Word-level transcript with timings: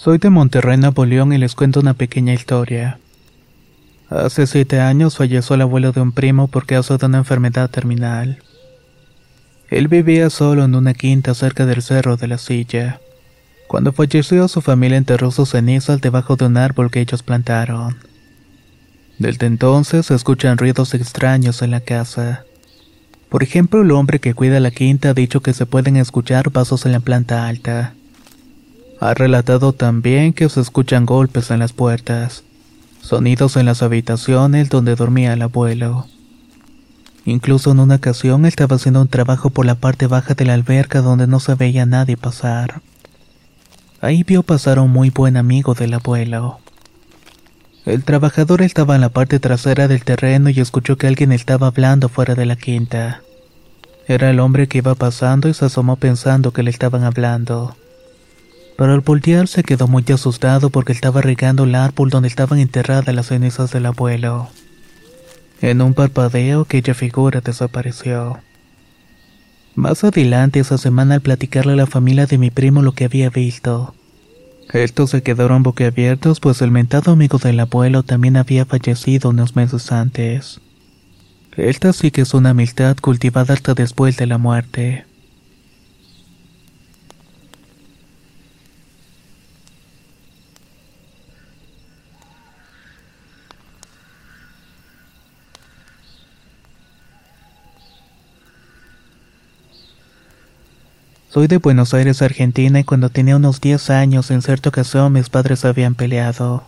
Soy 0.00 0.18
de 0.18 0.30
Monterrey, 0.30 0.76
Nuevo 0.76 1.04
León 1.04 1.32
y 1.32 1.38
les 1.38 1.56
cuento 1.56 1.80
una 1.80 1.92
pequeña 1.92 2.32
historia. 2.32 3.00
Hace 4.08 4.46
siete 4.46 4.78
años 4.78 5.16
falleció 5.16 5.56
el 5.56 5.62
abuelo 5.62 5.90
de 5.90 6.00
un 6.00 6.12
primo 6.12 6.46
por 6.46 6.66
causa 6.66 6.98
de 6.98 7.06
una 7.06 7.18
enfermedad 7.18 7.68
terminal. 7.68 8.38
Él 9.70 9.88
vivía 9.88 10.30
solo 10.30 10.62
en 10.62 10.76
una 10.76 10.94
quinta 10.94 11.34
cerca 11.34 11.66
del 11.66 11.82
cerro 11.82 12.16
de 12.16 12.28
la 12.28 12.38
silla. 12.38 13.00
Cuando 13.66 13.92
falleció 13.92 14.46
su 14.46 14.60
familia 14.60 14.98
enterró 14.98 15.32
sus 15.32 15.50
cenizas 15.50 16.00
debajo 16.00 16.36
de 16.36 16.46
un 16.46 16.58
árbol 16.58 16.92
que 16.92 17.00
ellos 17.00 17.24
plantaron. 17.24 17.96
Desde 19.18 19.46
entonces 19.46 20.06
se 20.06 20.14
escuchan 20.14 20.58
ruidos 20.58 20.94
extraños 20.94 21.60
en 21.60 21.72
la 21.72 21.80
casa. 21.80 22.44
Por 23.28 23.42
ejemplo, 23.42 23.82
el 23.82 23.90
hombre 23.90 24.20
que 24.20 24.34
cuida 24.34 24.60
la 24.60 24.70
quinta 24.70 25.10
ha 25.10 25.14
dicho 25.14 25.40
que 25.40 25.54
se 25.54 25.66
pueden 25.66 25.96
escuchar 25.96 26.52
pasos 26.52 26.86
en 26.86 26.92
la 26.92 27.00
planta 27.00 27.48
alta. 27.48 27.94
Ha 29.00 29.14
relatado 29.14 29.72
también 29.72 30.32
que 30.32 30.48
se 30.48 30.60
escuchan 30.60 31.06
golpes 31.06 31.52
en 31.52 31.60
las 31.60 31.72
puertas, 31.72 32.42
sonidos 33.00 33.56
en 33.56 33.66
las 33.66 33.82
habitaciones 33.82 34.70
donde 34.70 34.96
dormía 34.96 35.32
el 35.34 35.42
abuelo. 35.42 36.06
Incluso 37.24 37.70
en 37.70 37.78
una 37.78 37.96
ocasión 37.96 38.44
estaba 38.44 38.74
haciendo 38.74 39.00
un 39.00 39.06
trabajo 39.06 39.50
por 39.50 39.66
la 39.66 39.76
parte 39.76 40.08
baja 40.08 40.34
de 40.34 40.44
la 40.44 40.54
alberca 40.54 41.00
donde 41.00 41.28
no 41.28 41.38
se 41.38 41.54
veía 41.54 41.86
nadie 41.86 42.16
pasar. 42.16 42.80
Ahí 44.00 44.24
vio 44.24 44.42
pasar 44.42 44.78
a 44.78 44.82
un 44.82 44.90
muy 44.90 45.10
buen 45.10 45.36
amigo 45.36 45.74
del 45.74 45.94
abuelo. 45.94 46.58
El 47.84 48.02
trabajador 48.02 48.62
estaba 48.62 48.96
en 48.96 49.00
la 49.00 49.10
parte 49.10 49.38
trasera 49.38 49.86
del 49.86 50.04
terreno 50.04 50.50
y 50.50 50.58
escuchó 50.58 50.96
que 50.96 51.06
alguien 51.06 51.30
estaba 51.30 51.68
hablando 51.68 52.08
fuera 52.08 52.34
de 52.34 52.46
la 52.46 52.56
quinta. 52.56 53.22
Era 54.08 54.30
el 54.30 54.40
hombre 54.40 54.66
que 54.66 54.78
iba 54.78 54.96
pasando 54.96 55.48
y 55.48 55.54
se 55.54 55.66
asomó 55.66 55.96
pensando 55.96 56.52
que 56.52 56.64
le 56.64 56.70
estaban 56.70 57.04
hablando 57.04 57.76
pero 58.78 58.94
al 58.94 59.00
voltear 59.00 59.48
se 59.48 59.64
quedó 59.64 59.88
muy 59.88 60.04
asustado 60.14 60.70
porque 60.70 60.92
estaba 60.92 61.20
regando 61.20 61.64
el 61.64 61.74
árbol 61.74 62.10
donde 62.10 62.28
estaban 62.28 62.60
enterradas 62.60 63.12
las 63.12 63.26
cenizas 63.26 63.72
del 63.72 63.86
abuelo. 63.86 64.50
En 65.60 65.82
un 65.82 65.94
parpadeo 65.94 66.60
aquella 66.60 66.94
figura 66.94 67.40
desapareció. 67.40 68.38
Más 69.74 70.04
adelante 70.04 70.60
esa 70.60 70.78
semana 70.78 71.16
al 71.16 71.22
platicarle 71.22 71.72
a 71.72 71.76
la 71.76 71.86
familia 71.88 72.26
de 72.26 72.38
mi 72.38 72.52
primo 72.52 72.80
lo 72.80 72.92
que 72.92 73.06
había 73.06 73.30
visto. 73.30 73.96
Estos 74.72 75.10
se 75.10 75.24
quedaron 75.24 75.64
boquiabiertos 75.64 76.38
pues 76.38 76.62
el 76.62 76.70
mentado 76.70 77.10
amigo 77.10 77.38
del 77.38 77.58
abuelo 77.58 78.04
también 78.04 78.36
había 78.36 78.64
fallecido 78.64 79.30
unos 79.30 79.56
meses 79.56 79.90
antes. 79.90 80.60
Esta 81.56 81.92
sí 81.92 82.12
que 82.12 82.20
es 82.20 82.32
una 82.32 82.50
amistad 82.50 82.96
cultivada 82.98 83.54
hasta 83.54 83.74
después 83.74 84.16
de 84.18 84.26
la 84.26 84.38
muerte. 84.38 85.04
Soy 101.38 101.46
de 101.46 101.58
Buenos 101.58 101.94
Aires, 101.94 102.20
Argentina, 102.20 102.80
y 102.80 102.82
cuando 102.82 103.10
tenía 103.10 103.36
unos 103.36 103.60
10 103.60 103.90
años, 103.90 104.32
en 104.32 104.42
cierta 104.42 104.70
ocasión 104.70 105.12
mis 105.12 105.28
padres 105.28 105.64
habían 105.64 105.94
peleado. 105.94 106.64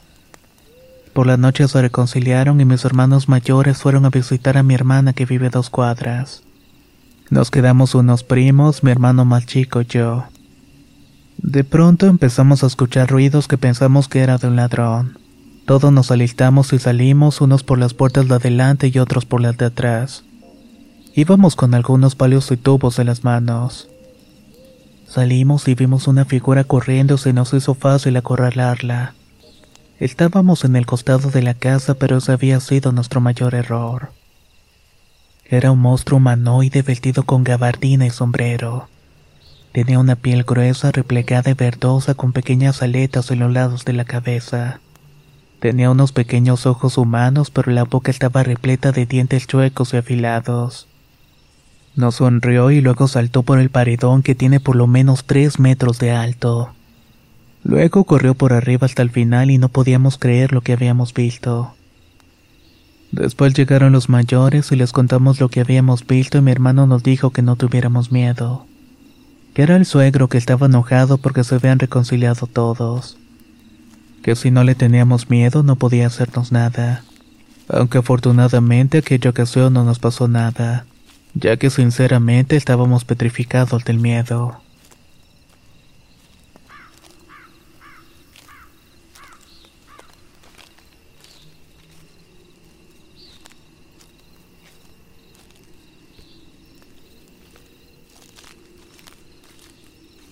Por 1.13 1.27
la 1.27 1.37
noche 1.37 1.67
se 1.67 1.83
reconciliaron 1.83 2.61
y 2.61 2.65
mis 2.65 2.85
hermanos 2.85 3.29
mayores 3.29 3.79
fueron 3.79 4.05
a 4.05 4.11
visitar 4.11 4.57
a 4.57 4.63
mi 4.63 4.75
hermana 4.75 5.13
que 5.13 5.27
vive 5.27 5.51
dos 5.51 5.71
cuadras. 5.71 6.45
Nos 7.31 7.51
quedamos 7.51 7.97
unos 7.97 8.23
primos, 8.23 8.85
mi 8.85 8.93
hermano 8.93 9.25
más 9.25 9.45
chico 9.45 9.81
y 9.81 9.87
yo. 9.87 10.27
De 11.39 11.65
pronto 11.65 12.07
empezamos 12.07 12.63
a 12.63 12.69
escuchar 12.69 13.11
ruidos 13.11 13.49
que 13.49 13.59
pensamos 13.59 14.07
que 14.07 14.21
era 14.21 14.39
de 14.39 14.47
un 14.47 14.55
ladrón. 14.55 15.19
Todos 15.67 15.91
nos 15.93 16.13
alistamos 16.13 16.73
y 16.73 16.79
salimos, 16.79 17.41
unos 17.41 17.65
por 17.65 17.81
las 17.81 17.93
puertas 17.93 18.29
de 18.29 18.37
adelante 18.37 18.93
y 18.95 19.01
otros 19.01 19.25
por 19.25 19.41
las 19.41 19.57
de 19.57 19.65
atrás. 19.65 20.23
Íbamos 21.17 21.57
con 21.57 21.75
algunos 21.75 22.15
palos 22.15 22.53
y 22.53 22.57
tubos 22.57 23.01
en 23.01 23.07
las 23.09 23.25
manos. 23.25 23.90
Salimos 25.11 25.67
y 25.67 25.75
vimos 25.75 26.07
una 26.07 26.25
figura 26.25 26.63
corriendo, 26.63 27.19
se 27.19 27.33
nos 27.33 27.53
hizo 27.53 27.75
fácil 27.75 28.17
acorralarla. 28.17 29.15
Estábamos 29.99 30.65
en 30.65 30.77
el 30.77 30.87
costado 30.87 31.33
de 31.33 31.43
la 31.43 31.55
casa, 31.55 31.95
pero 31.95 32.19
ese 32.19 32.31
había 32.31 32.61
sido 32.61 32.93
nuestro 32.93 33.21
mayor 33.21 33.57
error. 33.57 34.13
Era 35.45 35.73
un 35.73 35.81
monstruo 35.81 36.19
humanoide 36.19 36.83
vestido 36.83 37.25
con 37.25 37.43
gabardina 37.43 38.07
y 38.07 38.11
sombrero. 38.11 38.89
Tenía 39.73 39.99
una 39.99 40.15
piel 40.15 40.45
gruesa, 40.45 40.93
replegada 40.93 41.51
y 41.51 41.55
verdosa 41.55 42.15
con 42.15 42.33
pequeñas 42.33 42.81
aletas 42.81 43.33
en 43.33 43.41
los 43.41 43.53
lados 43.53 43.85
de 43.85 43.95
la 43.95 44.05
cabeza. 44.05 44.79
Tenía 45.59 45.91
unos 45.91 46.13
pequeños 46.13 46.67
ojos 46.67 46.99
humanos, 46.99 47.51
pero 47.51 47.73
la 47.73 47.83
boca 47.83 48.13
estaba 48.13 48.45
repleta 48.45 48.93
de 48.93 49.07
dientes 49.07 49.49
chuecos 49.49 49.93
y 49.93 49.97
afilados. 49.97 50.87
Nos 51.97 52.17
sonrió 52.17 52.71
y 52.71 52.81
luego 52.81 53.09
saltó 53.09 53.43
por 53.43 53.59
el 53.59 53.69
paredón 53.69 54.23
que 54.23 54.35
tiene 54.35 54.61
por 54.61 54.77
lo 54.77 54.87
menos 54.87 55.25
tres 55.25 55.59
metros 55.59 55.99
de 55.99 56.13
alto. 56.13 56.73
Luego 57.65 58.05
corrió 58.05 58.35
por 58.35 58.53
arriba 58.53 58.87
hasta 58.87 59.03
el 59.03 59.11
final 59.11 59.51
y 59.51 59.59
no 59.59 59.69
podíamos 59.69 60.17
creer 60.17 60.53
lo 60.53 60.61
que 60.61 60.73
habíamos 60.73 61.13
visto. 61.13 61.75
Después 63.11 63.55
llegaron 63.55 63.93
los 63.93 64.09
mayores 64.09 64.71
y 64.71 64.77
les 64.77 64.93
contamos 64.93 65.41
lo 65.41 65.49
que 65.49 65.61
habíamos 65.61 66.07
visto 66.07 66.39
y 66.39 66.43
mi 66.43 66.53
hermano 66.53 66.87
nos 66.87 67.03
dijo 67.03 67.31
que 67.31 67.43
no 67.43 67.57
tuviéramos 67.57 68.13
miedo. 68.13 68.67
Que 69.53 69.63
era 69.63 69.77
el 69.77 69.85
suegro 69.85 70.29
que 70.29 70.39
estaba 70.39 70.67
enojado 70.67 71.19
porque 71.19 71.43
se 71.43 71.57
habían 71.57 71.81
reconciliado 71.81 72.47
todos. 72.47 73.19
Que 74.23 74.37
si 74.37 74.53
no 74.53 74.63
le 74.63 74.77
teníamos 74.77 75.29
miedo 75.29 75.65
no 75.65 75.75
podía 75.75 76.07
hacernos 76.07 76.53
nada. 76.53 77.03
Aunque 77.69 77.99
afortunadamente 77.99 78.99
aquella 78.99 79.31
ocasión 79.31 79.73
no 79.73 79.85
nos 79.85 79.99
pasó 79.99 80.29
nada 80.29 80.87
ya 81.35 81.57
que 81.57 81.71
sinceramente 81.71 82.57
estábamos 82.57 83.05
petrificados 83.05 83.85
del 83.85 83.99
miedo. 83.99 84.61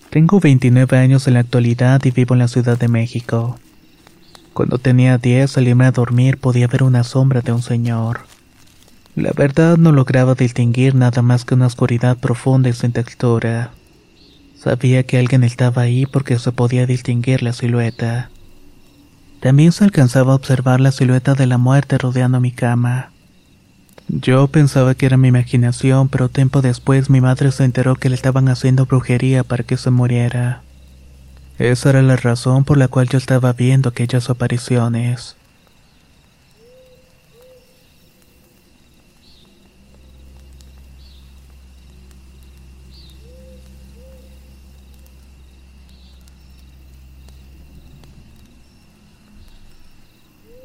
Tengo 0.09 0.39
29 0.39 0.97
años 0.97 1.27
en 1.27 1.35
la 1.35 1.41
actualidad 1.41 2.03
y 2.03 2.09
vivo 2.09 2.33
en 2.33 2.39
la 2.39 2.47
Ciudad 2.47 2.79
de 2.79 2.87
México. 2.87 3.59
Cuando 4.53 4.79
tenía 4.79 5.19
10 5.19 5.57
al 5.57 5.67
irme 5.67 5.85
a 5.85 5.91
dormir 5.91 6.39
podía 6.39 6.67
ver 6.67 6.81
una 6.81 7.03
sombra 7.03 7.41
de 7.41 7.51
un 7.51 7.61
señor. 7.61 8.28
La 9.19 9.33
verdad 9.35 9.77
no 9.77 9.91
lograba 9.91 10.33
distinguir 10.33 10.95
nada 10.95 11.21
más 11.21 11.43
que 11.43 11.53
una 11.53 11.65
oscuridad 11.65 12.17
profunda 12.17 12.69
y 12.69 12.73
sin 12.73 12.93
textura. 12.93 13.71
Sabía 14.55 15.03
que 15.03 15.17
alguien 15.17 15.43
estaba 15.43 15.81
ahí 15.81 16.05
porque 16.05 16.39
se 16.39 16.53
podía 16.53 16.85
distinguir 16.85 17.43
la 17.43 17.51
silueta. 17.51 18.29
También 19.41 19.73
se 19.73 19.83
alcanzaba 19.83 20.31
a 20.31 20.35
observar 20.37 20.79
la 20.79 20.93
silueta 20.93 21.35
de 21.35 21.47
la 21.47 21.57
muerte 21.57 21.97
rodeando 21.97 22.39
mi 22.39 22.53
cama. 22.53 23.11
Yo 24.07 24.47
pensaba 24.47 24.95
que 24.95 25.05
era 25.05 25.17
mi 25.17 25.27
imaginación, 25.27 26.07
pero 26.07 26.29
tiempo 26.29 26.61
después 26.61 27.09
mi 27.09 27.19
madre 27.19 27.51
se 27.51 27.65
enteró 27.65 27.95
que 27.95 28.07
le 28.07 28.15
estaban 28.15 28.47
haciendo 28.47 28.85
brujería 28.85 29.43
para 29.43 29.65
que 29.65 29.75
se 29.75 29.91
muriera. 29.91 30.61
Esa 31.57 31.89
era 31.89 32.01
la 32.01 32.15
razón 32.15 32.63
por 32.63 32.77
la 32.77 32.87
cual 32.87 33.09
yo 33.09 33.17
estaba 33.17 33.51
viendo 33.51 33.89
aquellas 33.89 34.29
apariciones. 34.29 35.35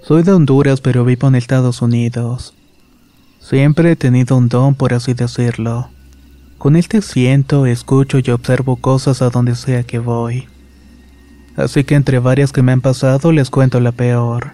Soy 0.06 0.22
de 0.22 0.32
Honduras, 0.32 0.82
pero 0.82 1.02
vivo 1.06 1.28
en 1.28 1.34
Estados 1.34 1.80
Unidos. 1.80 2.52
Siempre 3.40 3.92
he 3.92 3.96
tenido 3.96 4.36
un 4.36 4.50
don, 4.50 4.74
por 4.74 4.92
así 4.92 5.14
decirlo. 5.14 5.88
Con 6.58 6.76
este 6.76 7.00
siento, 7.00 7.64
escucho 7.64 8.18
y 8.18 8.30
observo 8.30 8.76
cosas 8.76 9.22
a 9.22 9.30
donde 9.30 9.54
sea 9.54 9.82
que 9.82 9.98
voy. 9.98 10.46
Así 11.56 11.84
que 11.84 11.94
entre 11.94 12.18
varias 12.18 12.52
que 12.52 12.60
me 12.60 12.72
han 12.72 12.82
pasado 12.82 13.32
les 13.32 13.48
cuento 13.48 13.80
la 13.80 13.92
peor. 13.92 14.52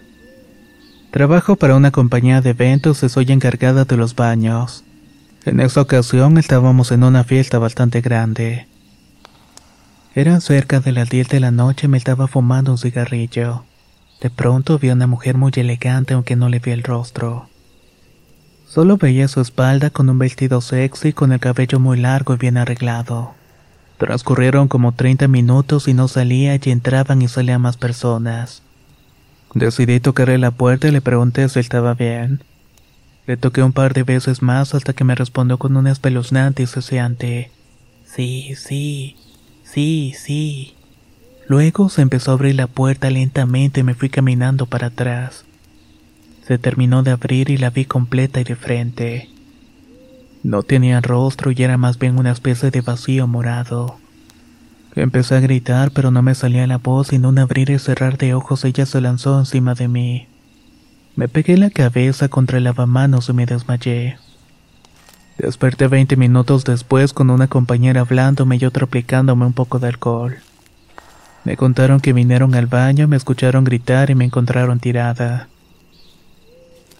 Trabajo 1.10 1.56
para 1.56 1.74
una 1.74 1.90
compañía 1.90 2.40
de 2.40 2.50
eventos 2.50 3.02
y 3.02 3.08
soy 3.08 3.26
encargada 3.32 3.84
de 3.84 3.96
los 3.96 4.14
baños. 4.14 4.84
En 5.44 5.58
esa 5.58 5.80
ocasión 5.80 6.38
estábamos 6.38 6.92
en 6.92 7.02
una 7.02 7.24
fiesta 7.24 7.58
bastante 7.58 8.02
grande. 8.02 8.68
Era 10.14 10.40
cerca 10.40 10.78
de 10.78 10.92
las 10.92 11.10
10 11.10 11.28
de 11.28 11.40
la 11.40 11.50
noche 11.50 11.86
y 11.86 11.88
me 11.88 11.98
estaba 11.98 12.28
fumando 12.28 12.70
un 12.70 12.78
cigarrillo. 12.78 13.64
De 14.20 14.30
pronto 14.30 14.78
vi 14.78 14.90
a 14.90 14.92
una 14.92 15.06
mujer 15.06 15.36
muy 15.36 15.52
elegante 15.54 16.14
aunque 16.14 16.36
no 16.36 16.48
le 16.48 16.58
vi 16.58 16.72
el 16.72 16.82
rostro. 16.82 17.48
Solo 18.66 18.96
veía 18.98 19.26
su 19.28 19.40
espalda 19.40 19.90
con 19.90 20.08
un 20.10 20.18
vestido 20.18 20.60
sexy 20.60 21.12
con 21.12 21.32
el 21.32 21.40
cabello 21.40 21.80
muy 21.80 21.98
largo 21.98 22.34
y 22.34 22.36
bien 22.36 22.56
arreglado. 22.56 23.34
Transcurrieron 23.98 24.68
como 24.68 24.92
30 24.92 25.26
minutos 25.28 25.88
y 25.88 25.94
no 25.94 26.06
salía 26.06 26.54
y 26.54 26.70
entraban 26.70 27.20
y 27.20 27.28
salían 27.28 27.62
más 27.62 27.76
personas. 27.76 28.62
Decidí 29.54 30.00
tocarle 30.00 30.38
la 30.38 30.52
puerta 30.52 30.86
y 30.86 30.92
le 30.92 31.00
pregunté 31.00 31.48
si 31.48 31.58
estaba 31.58 31.94
bien. 31.94 32.42
Le 33.26 33.36
toqué 33.36 33.62
un 33.62 33.72
par 33.72 33.92
de 33.92 34.04
veces 34.04 34.42
más 34.42 34.74
hasta 34.74 34.92
que 34.92 35.04
me 35.04 35.14
respondió 35.14 35.58
con 35.58 35.76
un 35.76 35.86
espeluznante 35.86 36.62
y 36.62 36.66
suciante. 36.66 37.50
Sí, 38.04 38.54
sí, 38.56 39.16
sí, 39.64 40.14
sí. 40.16 40.74
Luego 41.50 41.88
se 41.88 42.00
empezó 42.00 42.30
a 42.30 42.34
abrir 42.34 42.54
la 42.54 42.68
puerta 42.68 43.10
lentamente 43.10 43.80
y 43.80 43.82
me 43.82 43.94
fui 43.94 44.08
caminando 44.08 44.66
para 44.66 44.86
atrás. 44.86 45.44
Se 46.46 46.58
terminó 46.58 47.02
de 47.02 47.10
abrir 47.10 47.50
y 47.50 47.56
la 47.56 47.70
vi 47.70 47.86
completa 47.86 48.40
y 48.40 48.44
de 48.44 48.54
frente. 48.54 49.28
No 50.44 50.62
tenía 50.62 51.00
rostro 51.00 51.50
y 51.50 51.60
era 51.60 51.76
más 51.76 51.98
bien 51.98 52.20
una 52.20 52.30
especie 52.30 52.70
de 52.70 52.82
vacío 52.82 53.26
morado. 53.26 53.98
Empecé 54.94 55.34
a 55.34 55.40
gritar, 55.40 55.90
pero 55.90 56.12
no 56.12 56.22
me 56.22 56.36
salía 56.36 56.68
la 56.68 56.78
voz 56.78 57.12
y 57.12 57.16
en 57.16 57.26
un 57.26 57.40
abrir 57.40 57.70
y 57.70 57.80
cerrar 57.80 58.16
de 58.16 58.32
ojos 58.32 58.64
ella 58.64 58.86
se 58.86 59.00
lanzó 59.00 59.36
encima 59.36 59.74
de 59.74 59.88
mí. 59.88 60.28
Me 61.16 61.26
pegué 61.26 61.56
la 61.56 61.70
cabeza 61.70 62.28
contra 62.28 62.58
el 62.58 62.64
lavamanos 62.64 63.28
y 63.28 63.32
me 63.32 63.46
desmayé. 63.46 64.18
Desperté 65.36 65.88
20 65.88 66.14
minutos 66.14 66.62
después 66.62 67.12
con 67.12 67.28
una 67.28 67.48
compañera 67.48 68.02
hablándome 68.02 68.56
y 68.60 68.64
otra 68.66 68.84
aplicándome 68.84 69.46
un 69.46 69.52
poco 69.52 69.80
de 69.80 69.88
alcohol. 69.88 70.36
Me 71.44 71.56
contaron 71.56 72.00
que 72.00 72.12
vinieron 72.12 72.54
al 72.54 72.66
baño, 72.66 73.08
me 73.08 73.16
escucharon 73.16 73.64
gritar 73.64 74.10
y 74.10 74.14
me 74.14 74.24
encontraron 74.24 74.78
tirada. 74.78 75.48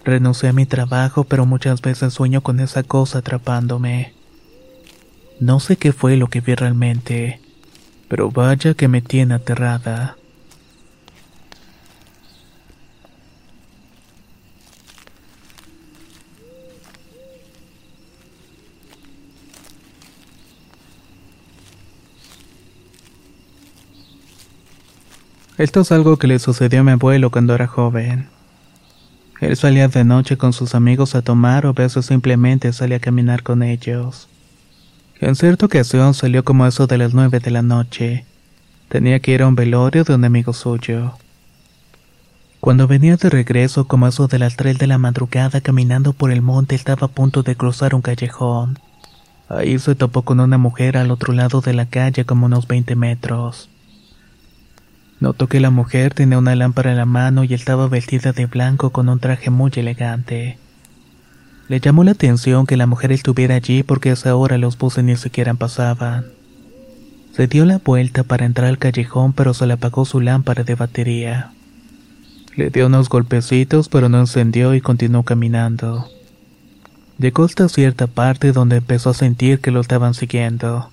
Renuncié 0.03 0.49
a 0.49 0.53
mi 0.53 0.65
trabajo, 0.65 1.25
pero 1.25 1.45
muchas 1.45 1.81
veces 1.81 2.13
sueño 2.13 2.41
con 2.41 2.59
esa 2.59 2.81
cosa 2.83 3.19
atrapándome. 3.19 4.13
No 5.39 5.59
sé 5.59 5.75
qué 5.75 5.93
fue 5.93 6.17
lo 6.17 6.27
que 6.27 6.41
vi 6.41 6.55
realmente, 6.55 7.39
pero 8.07 8.31
vaya 8.31 8.73
que 8.73 8.87
me 8.87 9.01
tiene 9.01 9.35
aterrada. 9.35 10.17
Esto 25.61 25.81
es 25.81 25.91
algo 25.91 26.17
que 26.17 26.25
le 26.25 26.39
sucedió 26.39 26.79
a 26.79 26.83
mi 26.83 26.89
abuelo 26.89 27.29
cuando 27.29 27.53
era 27.53 27.67
joven. 27.67 28.27
Él 29.41 29.55
salía 29.55 29.87
de 29.89 30.03
noche 30.03 30.35
con 30.35 30.53
sus 30.53 30.73
amigos 30.73 31.13
a 31.13 31.21
tomar 31.21 31.67
o 31.67 31.69
a 31.69 31.73
veces 31.73 32.07
simplemente 32.07 32.73
salía 32.73 32.97
a 32.97 32.99
caminar 32.99 33.43
con 33.43 33.61
ellos. 33.61 34.27
En 35.19 35.35
cierta 35.35 35.67
ocasión 35.67 36.15
salió 36.15 36.43
como 36.43 36.65
eso 36.65 36.87
de 36.87 36.97
las 36.97 37.13
nueve 37.13 37.39
de 37.39 37.51
la 37.51 37.61
noche. 37.61 38.25
Tenía 38.89 39.19
que 39.19 39.33
ir 39.33 39.43
a 39.43 39.47
un 39.47 39.53
velorio 39.53 40.03
de 40.03 40.15
un 40.15 40.25
amigo 40.25 40.51
suyo. 40.51 41.13
Cuando 42.59 42.87
venía 42.87 43.15
de 43.17 43.29
regreso 43.29 43.85
como 43.87 44.07
eso 44.07 44.27
de 44.27 44.39
las 44.39 44.55
tres 44.55 44.79
de 44.79 44.87
la 44.87 44.97
madrugada 44.97 45.61
caminando 45.61 46.13
por 46.13 46.31
el 46.31 46.41
monte 46.41 46.73
estaba 46.73 47.05
a 47.05 47.11
punto 47.11 47.43
de 47.43 47.55
cruzar 47.55 47.93
un 47.93 48.01
callejón. 48.01 48.79
Ahí 49.47 49.77
se 49.77 49.93
topó 49.93 50.23
con 50.23 50.39
una 50.39 50.57
mujer 50.57 50.97
al 50.97 51.11
otro 51.11 51.35
lado 51.35 51.61
de 51.61 51.75
la 51.75 51.85
calle 51.85 52.25
como 52.25 52.47
unos 52.47 52.67
20 52.67 52.95
metros. 52.95 53.69
Notó 55.21 55.47
que 55.47 55.59
la 55.59 55.69
mujer 55.69 56.15
tenía 56.15 56.39
una 56.39 56.55
lámpara 56.55 56.89
en 56.91 56.97
la 56.97 57.05
mano 57.05 57.43
y 57.43 57.53
estaba 57.53 57.87
vestida 57.87 58.33
de 58.33 58.47
blanco 58.47 58.89
con 58.89 59.07
un 59.07 59.19
traje 59.19 59.51
muy 59.51 59.71
elegante. 59.75 60.57
Le 61.67 61.79
llamó 61.79 62.03
la 62.03 62.11
atención 62.11 62.65
que 62.65 62.75
la 62.75 62.87
mujer 62.87 63.11
estuviera 63.11 63.53
allí 63.53 63.83
porque 63.83 64.09
a 64.09 64.13
esa 64.13 64.35
hora 64.35 64.57
los 64.57 64.79
buses 64.79 65.03
ni 65.03 65.15
siquiera 65.15 65.53
pasaban. 65.53 66.25
Se 67.35 67.45
dio 67.45 67.65
la 67.65 67.77
vuelta 67.77 68.23
para 68.23 68.47
entrar 68.47 68.67
al 68.67 68.79
callejón 68.79 69.33
pero 69.33 69.53
se 69.53 69.67
le 69.67 69.73
apagó 69.73 70.05
su 70.05 70.21
lámpara 70.21 70.63
de 70.63 70.73
batería. 70.73 71.51
Le 72.55 72.71
dio 72.71 72.87
unos 72.87 73.07
golpecitos 73.07 73.89
pero 73.89 74.09
no 74.09 74.19
encendió 74.19 74.73
y 74.73 74.81
continuó 74.81 75.21
caminando. 75.21 76.09
Llegó 77.19 77.43
hasta 77.43 77.69
cierta 77.69 78.07
parte 78.07 78.53
donde 78.53 78.77
empezó 78.77 79.11
a 79.11 79.13
sentir 79.13 79.59
que 79.59 79.69
lo 79.69 79.81
estaban 79.81 80.15
siguiendo. 80.15 80.89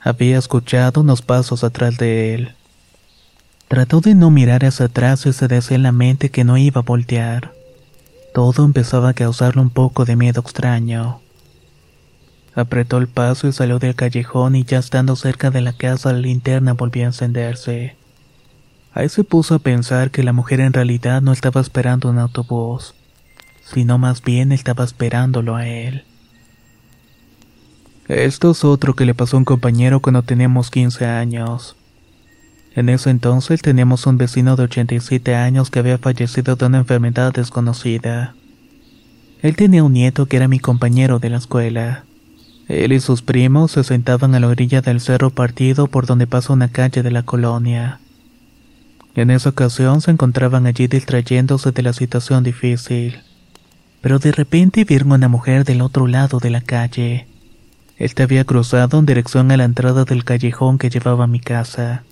Había 0.00 0.38
escuchado 0.38 1.02
unos 1.02 1.20
pasos 1.20 1.64
atrás 1.64 1.98
de 1.98 2.34
él. 2.34 2.54
Trató 3.72 4.02
de 4.02 4.14
no 4.14 4.30
mirar 4.30 4.66
hacia 4.66 4.84
atrás 4.84 5.24
y 5.24 5.32
se 5.32 5.48
decía 5.48 5.76
en 5.76 5.82
la 5.82 5.92
mente 5.92 6.28
que 6.28 6.44
no 6.44 6.58
iba 6.58 6.82
a 6.82 6.84
voltear. 6.84 7.54
Todo 8.34 8.66
empezaba 8.66 9.08
a 9.08 9.14
causarle 9.14 9.62
un 9.62 9.70
poco 9.70 10.04
de 10.04 10.14
miedo 10.14 10.42
extraño. 10.42 11.22
Apretó 12.54 12.98
el 12.98 13.08
paso 13.08 13.48
y 13.48 13.52
salió 13.54 13.78
del 13.78 13.94
callejón 13.94 14.56
y 14.56 14.64
ya 14.64 14.78
estando 14.78 15.16
cerca 15.16 15.50
de 15.50 15.62
la 15.62 15.72
casa 15.72 16.12
la 16.12 16.18
linterna 16.18 16.74
volvió 16.74 17.04
a 17.04 17.06
encenderse. 17.06 17.96
Ahí 18.92 19.08
se 19.08 19.24
puso 19.24 19.54
a 19.54 19.58
pensar 19.58 20.10
que 20.10 20.22
la 20.22 20.34
mujer 20.34 20.60
en 20.60 20.74
realidad 20.74 21.22
no 21.22 21.32
estaba 21.32 21.62
esperando 21.62 22.10
un 22.10 22.18
autobús, 22.18 22.94
sino 23.64 23.96
más 23.96 24.20
bien 24.20 24.52
estaba 24.52 24.84
esperándolo 24.84 25.56
a 25.56 25.66
él. 25.66 26.04
Esto 28.06 28.50
es 28.50 28.64
otro 28.64 28.94
que 28.94 29.06
le 29.06 29.14
pasó 29.14 29.36
a 29.36 29.38
un 29.38 29.46
compañero 29.46 30.00
cuando 30.00 30.22
teníamos 30.22 30.70
15 30.70 31.06
años. 31.06 31.74
En 32.74 32.88
ese 32.88 33.10
entonces 33.10 33.60
teníamos 33.60 34.06
un 34.06 34.16
vecino 34.16 34.56
de 34.56 34.64
87 34.64 35.34
años 35.34 35.70
que 35.70 35.78
había 35.78 35.98
fallecido 35.98 36.56
de 36.56 36.66
una 36.66 36.78
enfermedad 36.78 37.32
desconocida. 37.32 38.34
Él 39.42 39.56
tenía 39.56 39.84
un 39.84 39.92
nieto 39.92 40.26
que 40.26 40.36
era 40.36 40.48
mi 40.48 40.58
compañero 40.58 41.18
de 41.18 41.28
la 41.28 41.36
escuela. 41.36 42.04
Él 42.68 42.92
y 42.92 43.00
sus 43.00 43.20
primos 43.20 43.72
se 43.72 43.84
sentaban 43.84 44.34
a 44.34 44.40
la 44.40 44.48
orilla 44.48 44.80
del 44.80 45.00
cerro 45.00 45.30
partido 45.30 45.88
por 45.88 46.06
donde 46.06 46.26
pasa 46.26 46.52
una 46.52 46.68
calle 46.68 47.02
de 47.02 47.10
la 47.10 47.24
colonia. 47.24 48.00
En 49.14 49.30
esa 49.30 49.50
ocasión 49.50 50.00
se 50.00 50.10
encontraban 50.10 50.66
allí 50.66 50.86
distrayéndose 50.86 51.72
de 51.72 51.82
la 51.82 51.92
situación 51.92 52.42
difícil. 52.42 53.18
Pero 54.00 54.18
de 54.18 54.32
repente 54.32 54.84
vieron 54.84 55.12
a 55.12 55.16
una 55.16 55.28
mujer 55.28 55.64
del 55.64 55.82
otro 55.82 56.06
lado 56.06 56.38
de 56.38 56.48
la 56.48 56.62
calle. 56.62 57.26
Él 57.98 58.12
había 58.18 58.44
cruzado 58.44 58.98
en 58.98 59.06
dirección 59.06 59.50
a 59.50 59.56
la 59.58 59.64
entrada 59.64 60.04
del 60.04 60.24
callejón 60.24 60.78
que 60.78 60.88
llevaba 60.88 61.24
a 61.24 61.28
mi 61.28 61.40
casa. 61.40 62.04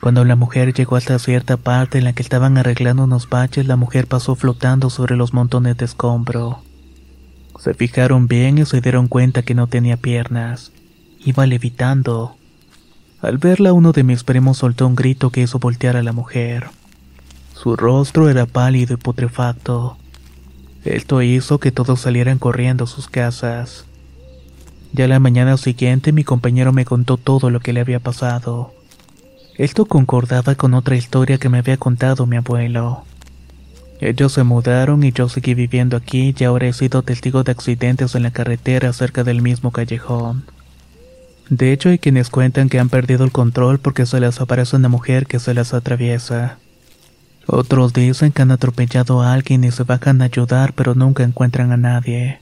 Cuando 0.00 0.24
la 0.24 0.36
mujer 0.36 0.74
llegó 0.74 0.96
hasta 0.96 1.18
cierta 1.18 1.56
parte 1.56 1.98
en 1.98 2.04
la 2.04 2.12
que 2.12 2.22
estaban 2.22 2.58
arreglando 2.58 3.04
unos 3.04 3.28
baches, 3.28 3.66
la 3.66 3.76
mujer 3.76 4.06
pasó 4.06 4.36
flotando 4.36 4.90
sobre 4.90 5.16
los 5.16 5.32
montones 5.32 5.76
de 5.76 5.84
escombro. 5.84 6.62
Se 7.58 7.74
fijaron 7.74 8.28
bien 8.28 8.58
y 8.58 8.66
se 8.66 8.80
dieron 8.80 9.08
cuenta 9.08 9.42
que 9.42 9.54
no 9.54 9.66
tenía 9.66 9.96
piernas. 9.96 10.72
Iba 11.24 11.46
levitando. 11.46 12.36
Al 13.20 13.38
verla 13.38 13.72
uno 13.72 13.92
de 13.92 14.04
mis 14.04 14.22
primos 14.22 14.58
soltó 14.58 14.86
un 14.86 14.94
grito 14.94 15.30
que 15.30 15.40
hizo 15.40 15.58
voltear 15.58 15.96
a 15.96 16.02
la 16.02 16.12
mujer. 16.12 16.66
Su 17.54 17.74
rostro 17.74 18.28
era 18.28 18.44
pálido 18.44 18.94
y 18.94 18.98
putrefacto. 18.98 19.96
Esto 20.84 21.22
hizo 21.22 21.58
que 21.58 21.72
todos 21.72 22.00
salieran 22.00 22.38
corriendo 22.38 22.84
a 22.84 22.86
sus 22.86 23.08
casas. 23.08 23.86
Ya 24.92 25.08
la 25.08 25.18
mañana 25.18 25.56
siguiente 25.56 26.12
mi 26.12 26.22
compañero 26.22 26.72
me 26.72 26.84
contó 26.84 27.16
todo 27.16 27.50
lo 27.50 27.60
que 27.60 27.72
le 27.72 27.80
había 27.80 27.98
pasado. 27.98 28.72
Esto 29.58 29.86
concordaba 29.86 30.54
con 30.54 30.74
otra 30.74 30.96
historia 30.96 31.38
que 31.38 31.48
me 31.48 31.58
había 31.58 31.78
contado 31.78 32.26
mi 32.26 32.36
abuelo. 32.36 33.04
Ellos 34.00 34.32
se 34.32 34.42
mudaron 34.42 35.02
y 35.02 35.12
yo 35.12 35.30
seguí 35.30 35.54
viviendo 35.54 35.96
aquí 35.96 36.34
y 36.38 36.44
ahora 36.44 36.66
he 36.66 36.74
sido 36.74 37.02
testigo 37.02 37.42
de 37.42 37.52
accidentes 37.52 38.14
en 38.14 38.24
la 38.24 38.30
carretera 38.30 38.92
cerca 38.92 39.24
del 39.24 39.40
mismo 39.40 39.70
callejón. 39.70 40.44
De 41.48 41.72
hecho, 41.72 41.88
hay 41.88 41.98
quienes 41.98 42.28
cuentan 42.28 42.68
que 42.68 42.78
han 42.78 42.90
perdido 42.90 43.24
el 43.24 43.32
control 43.32 43.78
porque 43.78 44.04
se 44.04 44.20
les 44.20 44.40
aparece 44.42 44.76
una 44.76 44.90
mujer 44.90 45.26
que 45.26 45.38
se 45.38 45.54
las 45.54 45.72
atraviesa. 45.72 46.58
Otros 47.46 47.94
dicen 47.94 48.32
que 48.32 48.42
han 48.42 48.50
atropellado 48.50 49.22
a 49.22 49.32
alguien 49.32 49.64
y 49.64 49.70
se 49.70 49.84
bajan 49.84 50.20
a 50.20 50.26
ayudar 50.26 50.74
pero 50.74 50.94
nunca 50.94 51.22
encuentran 51.22 51.72
a 51.72 51.78
nadie. 51.78 52.40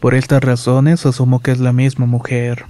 Por 0.00 0.14
estas 0.14 0.42
razones 0.42 1.06
asumo 1.06 1.40
que 1.40 1.52
es 1.52 1.60
la 1.60 1.72
misma 1.72 2.06
mujer. 2.06 2.64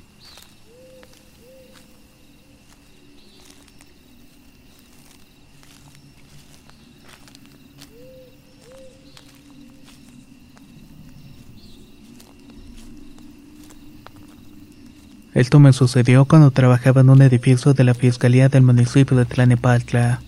Esto 15.40 15.58
me 15.58 15.72
sucedió 15.72 16.26
cuando 16.26 16.50
trabajaba 16.50 17.00
en 17.00 17.08
un 17.08 17.22
edificio 17.22 17.72
de 17.72 17.82
la 17.82 17.94
Fiscalía 17.94 18.50
del 18.50 18.62
municipio 18.62 19.16
de 19.16 19.24
Tlanepantla. 19.24 20.20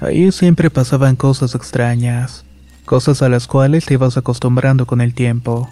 Ahí 0.00 0.30
siempre 0.32 0.68
pasaban 0.68 1.16
cosas 1.16 1.54
extrañas, 1.54 2.44
cosas 2.84 3.22
a 3.22 3.30
las 3.30 3.46
cuales 3.46 3.86
te 3.86 3.94
ibas 3.94 4.18
acostumbrando 4.18 4.84
con 4.84 5.00
el 5.00 5.14
tiempo. 5.14 5.70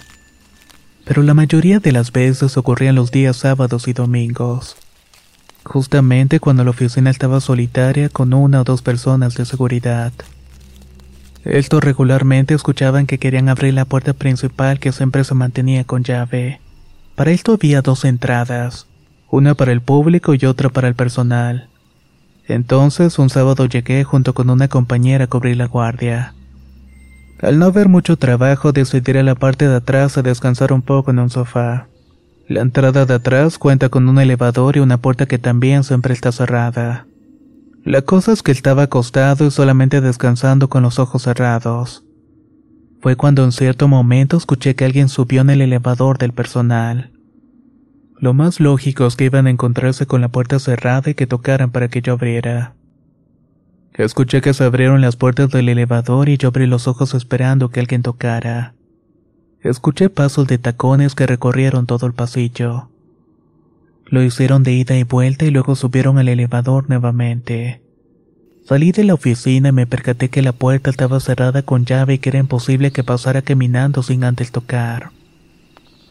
Pero 1.05 1.23
la 1.23 1.35
mayoría 1.35 1.81
de 1.81 1.93
las 1.93 2.13
veces 2.13 2.57
ocurrían 2.57 2.95
los 2.95 3.11
días 3.11 3.37
sábados 3.37 3.89
y 3.89 3.93
domingos. 3.93 4.79
Justamente 5.63 6.41
cuando 6.41 6.65
la 6.65 6.71
oficina 6.71 7.11
estaba 7.11 7.43
solitaria 7.43 8.09
con 8.09 8.33
una 8.33 8.63
o 8.63 8.65
dos 8.65 8.81
personas 8.81 9.35
de 9.35 9.45
seguridad. 9.45 10.15
Estos 11.45 11.85
regularmente 11.85 12.55
escuchaban 12.55 13.07
que 13.07 13.19
querían 13.19 13.51
abrir 13.51 13.75
la 13.75 13.85
puerta 13.85 14.15
principal 14.15 14.81
que 14.81 14.93
siempre 14.93 15.25
se 15.25 15.35
mantenía 15.35 15.85
con 15.85 16.05
llave. 16.05 16.64
Para 17.15 17.31
esto 17.31 17.53
había 17.53 17.81
dos 17.81 18.05
entradas, 18.05 18.89
una 19.31 19.55
para 19.55 19.73
el 19.73 19.81
público 19.81 20.35
y 20.35 20.45
otra 20.47 20.69
para 20.69 20.89
el 20.89 20.95
personal. 20.95 21.69
Entonces 22.47 23.19
un 23.19 23.31
sábado 23.31 23.67
llegué 23.67 24.03
junto 24.05 24.35
con 24.35 24.51
una 24.51 24.69
compañera 24.69 25.25
a 25.25 25.29
cubrir 25.29 25.57
la 25.57 25.67
guardia. 25.67 26.35
Al 27.41 27.59
no 27.59 27.67
haber 27.67 27.89
mucho 27.89 28.17
trabajo 28.17 28.73
decidí 28.73 29.13
ir 29.13 29.19
a 29.19 29.23
la 29.23 29.35
parte 29.35 29.69
de 29.69 29.77
atrás 29.77 30.19
a 30.19 30.23
descansar 30.23 30.73
un 30.73 30.83
poco 30.83 31.13
en 31.13 31.21
un 31.21 31.31
sofá. 31.31 31.87
La 32.49 32.61
entrada 32.61 33.07
de 33.07 33.15
atrás 33.15 33.59
cuenta 33.59 33.89
con 33.89 34.09
un 34.09 34.19
elevador 34.19 34.77
y 34.77 34.81
una 34.81 34.99
puerta 34.99 35.27
que 35.27 35.39
también 35.39 35.85
siempre 35.85 36.13
está 36.15 36.33
cerrada. 36.33 37.07
La 37.85 38.03
cosa 38.03 38.33
es 38.33 38.43
que 38.43 38.53
estaba 38.53 38.85
acostado 38.85 39.47
y 39.47 39.51
solamente 39.51 40.01
descansando 40.01 40.69
con 40.69 40.83
los 40.83 40.99
ojos 40.99 41.23
cerrados. 41.23 42.03
Fue 43.05 43.17
cuando 43.17 43.45
en 43.45 43.53
cierto 43.53 43.87
momento 43.87 44.39
escuché 44.39 44.75
que 44.75 44.87
alguien 44.87 45.11
subió 45.11 45.43
en 45.43 45.51
el 45.51 45.61
elevador 45.61 46.17
del 46.17 46.33
personal. 46.33 47.11
Lo 48.19 48.33
más 48.33 48.61
lógico 48.61 49.05
es 49.05 49.15
que 49.15 49.27
iban 49.27 49.47
a 49.47 49.51
encontrarse 49.51 50.07
con 50.07 50.23
la 50.23 50.31
puerta 50.31 50.59
cerrada 50.59 51.11
y 51.11 51.15
que 51.15 51.27
tocaran 51.27 51.71
para 51.71 51.89
que 51.89 52.01
yo 52.01 52.15
abriera. 52.15 52.77
Escuché 53.93 54.41
que 54.41 54.55
se 54.55 54.65
abrieron 54.65 55.03
las 55.03 55.17
puertas 55.17 55.51
del 55.51 55.69
elevador 55.69 56.31
y 56.31 56.39
yo 56.39 56.49
abrí 56.49 56.67
los 56.67 56.89
ojos 56.89 57.13
esperando 57.13 57.69
que 57.69 57.81
alguien 57.81 58.01
tocara. 58.01 58.73
Escuché 59.61 60.09
pasos 60.09 60.47
de 60.47 60.57
tacones 60.57 61.15
que 61.15 61.27
recorrieron 61.27 61.85
todo 61.85 62.07
el 62.07 62.15
pasillo. 62.15 62.89
Lo 64.07 64.23
hicieron 64.23 64.63
de 64.63 64.73
ida 64.73 64.97
y 64.97 65.03
vuelta 65.03 65.45
y 65.45 65.51
luego 65.51 65.75
subieron 65.75 66.17
al 66.17 66.29
elevador 66.29 66.89
nuevamente. 66.89 67.84
Salí 68.67 68.93
de 68.93 69.05
la 69.05 69.13
oficina 69.13 69.69
y 69.69 69.73
me 69.73 69.87
percaté 69.87 70.31
que 70.31 70.41
la 70.41 70.53
puerta 70.53 70.89
estaba 70.89 71.21
cerrada 71.21 71.61
con 71.63 71.85
llave 71.85 72.15
y 72.15 72.19
que 72.19 72.31
era 72.31 72.39
imposible 72.39 72.93
que 72.93 73.05
pasara 73.05 73.43
caminando 73.43 74.03
sin 74.03 74.25
antes 74.25 74.53
tocar. 74.53 75.11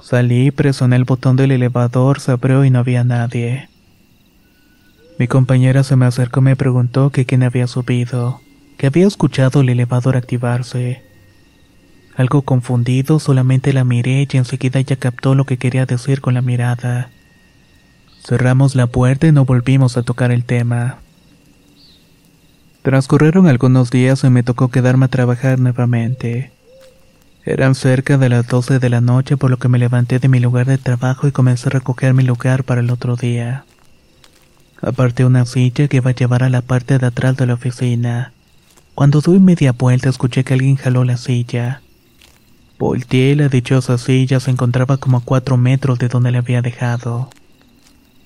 Salí, 0.03 0.51
presioné 0.51 0.97
el 0.97 1.03
botón 1.03 1.35
del 1.35 1.51
elevador, 1.51 2.19
se 2.19 2.31
abrió 2.31 2.63
y 2.63 2.69
no 2.69 2.77
había 2.77 3.03
nadie. 3.03 3.69
Mi 5.17 5.27
compañera 5.27 5.83
se 5.83 5.95
me 5.95 6.05
acercó 6.05 6.41
y 6.41 6.43
me 6.43 6.55
preguntó 6.55 7.09
que 7.09 7.25
quién 7.25 7.41
había 7.41 7.65
subido, 7.65 8.41
que 8.77 8.85
había 8.85 9.07
escuchado 9.07 9.61
el 9.61 9.69
elevador 9.69 10.15
activarse. 10.15 11.01
Algo 12.15 12.43
confundido, 12.43 13.17
solamente 13.17 13.73
la 13.73 13.83
miré 13.83 14.27
y 14.31 14.37
enseguida 14.37 14.79
ella 14.79 14.95
captó 14.97 15.33
lo 15.33 15.45
que 15.45 15.57
quería 15.57 15.87
decir 15.87 16.21
con 16.21 16.35
la 16.35 16.43
mirada. 16.43 17.09
Cerramos 18.23 18.75
la 18.75 18.85
puerta 18.85 19.25
y 19.25 19.31
no 19.31 19.43
volvimos 19.43 19.97
a 19.97 20.03
tocar 20.03 20.31
el 20.31 20.43
tema. 20.43 21.02
Transcurrieron 22.83 23.47
algunos 23.47 23.91
días 23.91 24.25
y 24.25 24.29
me 24.29 24.43
tocó 24.43 24.67
quedarme 24.67 25.05
a 25.05 25.07
trabajar 25.07 25.57
nuevamente. 25.57 26.51
Eran 27.45 27.75
cerca 27.75 28.17
de 28.17 28.27
las 28.27 28.45
12 28.45 28.79
de 28.79 28.89
la 28.89 28.99
noche 28.99 29.37
por 29.37 29.49
lo 29.49 29.57
que 29.57 29.69
me 29.69 29.79
levanté 29.79 30.19
de 30.19 30.27
mi 30.27 30.41
lugar 30.41 30.65
de 30.65 30.77
trabajo 30.77 31.25
y 31.25 31.31
comencé 31.31 31.69
a 31.69 31.71
recoger 31.71 32.13
mi 32.13 32.23
lugar 32.23 32.65
para 32.65 32.81
el 32.81 32.91
otro 32.91 33.15
día. 33.15 33.63
Aparté 34.81 35.23
una 35.23 35.45
silla 35.45 35.87
que 35.87 35.97
iba 35.97 36.09
a 36.09 36.13
llevar 36.13 36.43
a 36.43 36.49
la 36.49 36.61
parte 36.61 36.99
de 36.99 37.07
atrás 37.07 37.37
de 37.37 37.45
la 37.45 37.53
oficina. 37.53 38.33
Cuando 38.95 39.21
doy 39.21 39.39
media 39.39 39.71
vuelta 39.71 40.09
escuché 40.09 40.43
que 40.43 40.53
alguien 40.53 40.75
jaló 40.75 41.05
la 41.05 41.15
silla. 41.15 41.81
Volteé 42.77 43.33
la 43.37 43.47
dichosa 43.47 43.97
silla 43.97 44.41
se 44.41 44.51
encontraba 44.51 44.97
como 44.97 45.17
a 45.17 45.21
cuatro 45.23 45.55
metros 45.55 45.99
de 45.99 46.09
donde 46.09 46.31
la 46.31 46.39
había 46.39 46.61
dejado. 46.61 47.29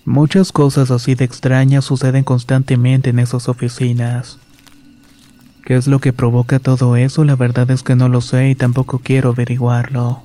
Muchas 0.04 0.52
cosas 0.52 0.90
así 0.90 1.14
de 1.14 1.26
extrañas 1.26 1.86
suceden 1.86 2.24
constantemente 2.24 3.12
en 3.12 3.20
esas 3.20 3.50
oficinas. 3.50 4.40
¿Qué 5.68 5.76
es 5.76 5.86
lo 5.86 6.00
que 6.00 6.14
provoca 6.14 6.60
todo 6.60 6.96
eso? 6.96 7.26
La 7.26 7.36
verdad 7.36 7.70
es 7.72 7.84
que 7.84 7.94
no 7.94 8.08
lo 8.08 8.22
sé 8.22 8.52
y 8.52 8.56
tampoco 8.56 9.00
quiero 9.00 9.32
averiguarlo. 9.32 10.24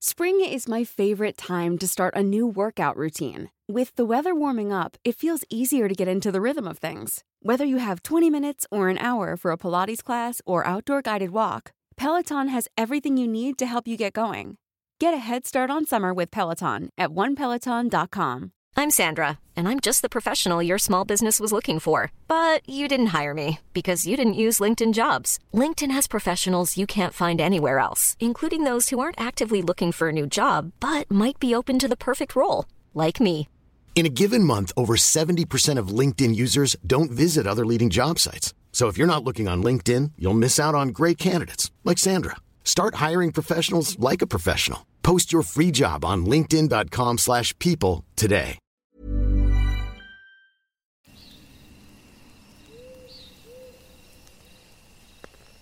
Spring 0.00 0.40
is 0.40 0.66
my 0.66 0.82
favorite 0.82 1.36
time 1.36 1.76
to 1.76 1.86
start 1.86 2.14
a 2.16 2.22
new 2.22 2.46
workout 2.46 2.96
routine. 2.96 3.50
With 3.68 3.96
the 3.96 4.06
weather 4.06 4.32
warming 4.32 4.72
up, 4.72 4.96
it 5.02 5.16
feels 5.16 5.42
easier 5.50 5.88
to 5.88 5.94
get 5.94 6.06
into 6.06 6.30
the 6.30 6.40
rhythm 6.40 6.68
of 6.68 6.78
things. 6.78 7.24
Whether 7.40 7.64
you 7.64 7.78
have 7.78 8.00
20 8.00 8.30
minutes 8.30 8.64
or 8.70 8.88
an 8.88 8.98
hour 8.98 9.36
for 9.36 9.50
a 9.50 9.58
Pilates 9.58 10.04
class 10.04 10.40
or 10.46 10.64
outdoor 10.64 11.02
guided 11.02 11.30
walk, 11.30 11.72
Peloton 11.96 12.46
has 12.46 12.68
everything 12.78 13.16
you 13.16 13.26
need 13.26 13.58
to 13.58 13.66
help 13.66 13.88
you 13.88 13.96
get 13.96 14.12
going. 14.12 14.56
Get 15.00 15.14
a 15.14 15.18
head 15.18 15.46
start 15.46 15.68
on 15.68 15.84
summer 15.84 16.14
with 16.14 16.30
Peloton 16.30 16.90
at 16.96 17.10
onepeloton.com. 17.10 18.52
I'm 18.76 18.90
Sandra, 18.90 19.40
and 19.56 19.66
I'm 19.68 19.80
just 19.80 20.00
the 20.00 20.08
professional 20.08 20.62
your 20.62 20.78
small 20.78 21.04
business 21.04 21.40
was 21.40 21.50
looking 21.50 21.80
for. 21.80 22.12
But 22.28 22.62
you 22.68 22.86
didn't 22.86 23.06
hire 23.06 23.34
me 23.34 23.58
because 23.72 24.06
you 24.06 24.16
didn't 24.16 24.34
use 24.34 24.60
LinkedIn 24.60 24.92
jobs. 24.92 25.40
LinkedIn 25.52 25.90
has 25.90 26.06
professionals 26.06 26.76
you 26.76 26.86
can't 26.86 27.12
find 27.12 27.40
anywhere 27.40 27.80
else, 27.80 28.16
including 28.20 28.62
those 28.62 28.90
who 28.90 29.00
aren't 29.00 29.20
actively 29.20 29.60
looking 29.60 29.90
for 29.90 30.10
a 30.10 30.12
new 30.12 30.28
job 30.28 30.70
but 30.78 31.10
might 31.10 31.40
be 31.40 31.52
open 31.52 31.80
to 31.80 31.88
the 31.88 31.96
perfect 31.96 32.36
role, 32.36 32.66
like 32.94 33.20
me. 33.20 33.48
In 33.96 34.04
a 34.04 34.10
given 34.10 34.44
month, 34.44 34.72
over 34.76 34.94
70% 34.94 35.78
of 35.78 35.88
LinkedIn 35.88 36.36
users 36.36 36.76
don't 36.86 37.10
visit 37.10 37.46
other 37.46 37.64
leading 37.64 37.88
job 37.88 38.18
sites. 38.18 38.52
So 38.70 38.88
if 38.88 38.98
you're 38.98 39.06
not 39.06 39.24
looking 39.24 39.48
on 39.48 39.62
LinkedIn, 39.62 40.12
you'll 40.18 40.34
miss 40.34 40.60
out 40.60 40.74
on 40.74 40.88
great 40.88 41.16
candidates 41.16 41.70
like 41.82 41.96
Sandra. 41.96 42.36
Start 42.62 42.96
hiring 42.96 43.32
professionals 43.32 43.98
like 43.98 44.20
a 44.20 44.26
professional. 44.26 44.80
Post 45.02 45.32
your 45.32 45.42
free 45.42 45.70
job 45.72 46.04
on 46.04 46.26
linkedin.com/people 46.26 48.04
today. 48.16 48.58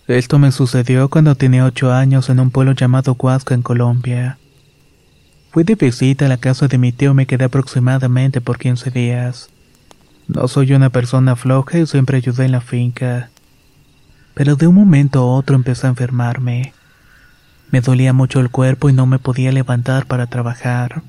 Esto 0.09 0.39
me 0.39 0.51
sucedió 0.51 1.09
cuando 1.09 1.35
tenía 1.35 1.65
8 1.65 1.93
años 1.93 2.29
en 2.29 2.41
un 2.41 2.51
pueblo 2.51 2.73
llamado 2.73 3.17
Huasca 3.19 3.55
en 3.55 3.63
Colombia. 3.63 4.39
Fui 5.55 5.63
de 5.63 5.77
visita 5.77 6.27
a 6.27 6.29
la 6.29 6.37
casa 6.37 6.67
de 6.67 6.79
mi 6.79 6.91
tío 6.91 7.13
y 7.13 7.15
me 7.15 7.27
quedé 7.27 7.45
aproximadamente 7.45 8.41
por 8.41 8.59
15 8.59 8.91
días. 8.91 9.51
No 10.27 10.49
soy 10.49 10.73
una 10.73 10.91
persona 10.91 11.37
floja 11.37 11.79
y 11.79 11.87
siempre 11.87 12.17
ayudé 12.17 12.47
en 12.47 12.51
la 12.51 12.61
finca. 12.61 13.31
Pero 14.35 14.57
de 14.57 14.67
un 14.67 14.75
momento 14.75 15.21
a 15.21 15.27
otro 15.27 15.55
empecé 15.55 15.87
a 15.87 15.91
enfermarme. 15.91 16.73
Me 17.71 17.81
dolía 17.81 18.13
mucho 18.13 18.41
el 18.41 18.51
cuerpo 18.51 18.91
y 18.91 18.95
no 18.95 19.07
me 19.07 19.21
podía 19.21 19.53
levantar 19.53 20.07
para 20.07 20.27
trabajar. 20.27 21.03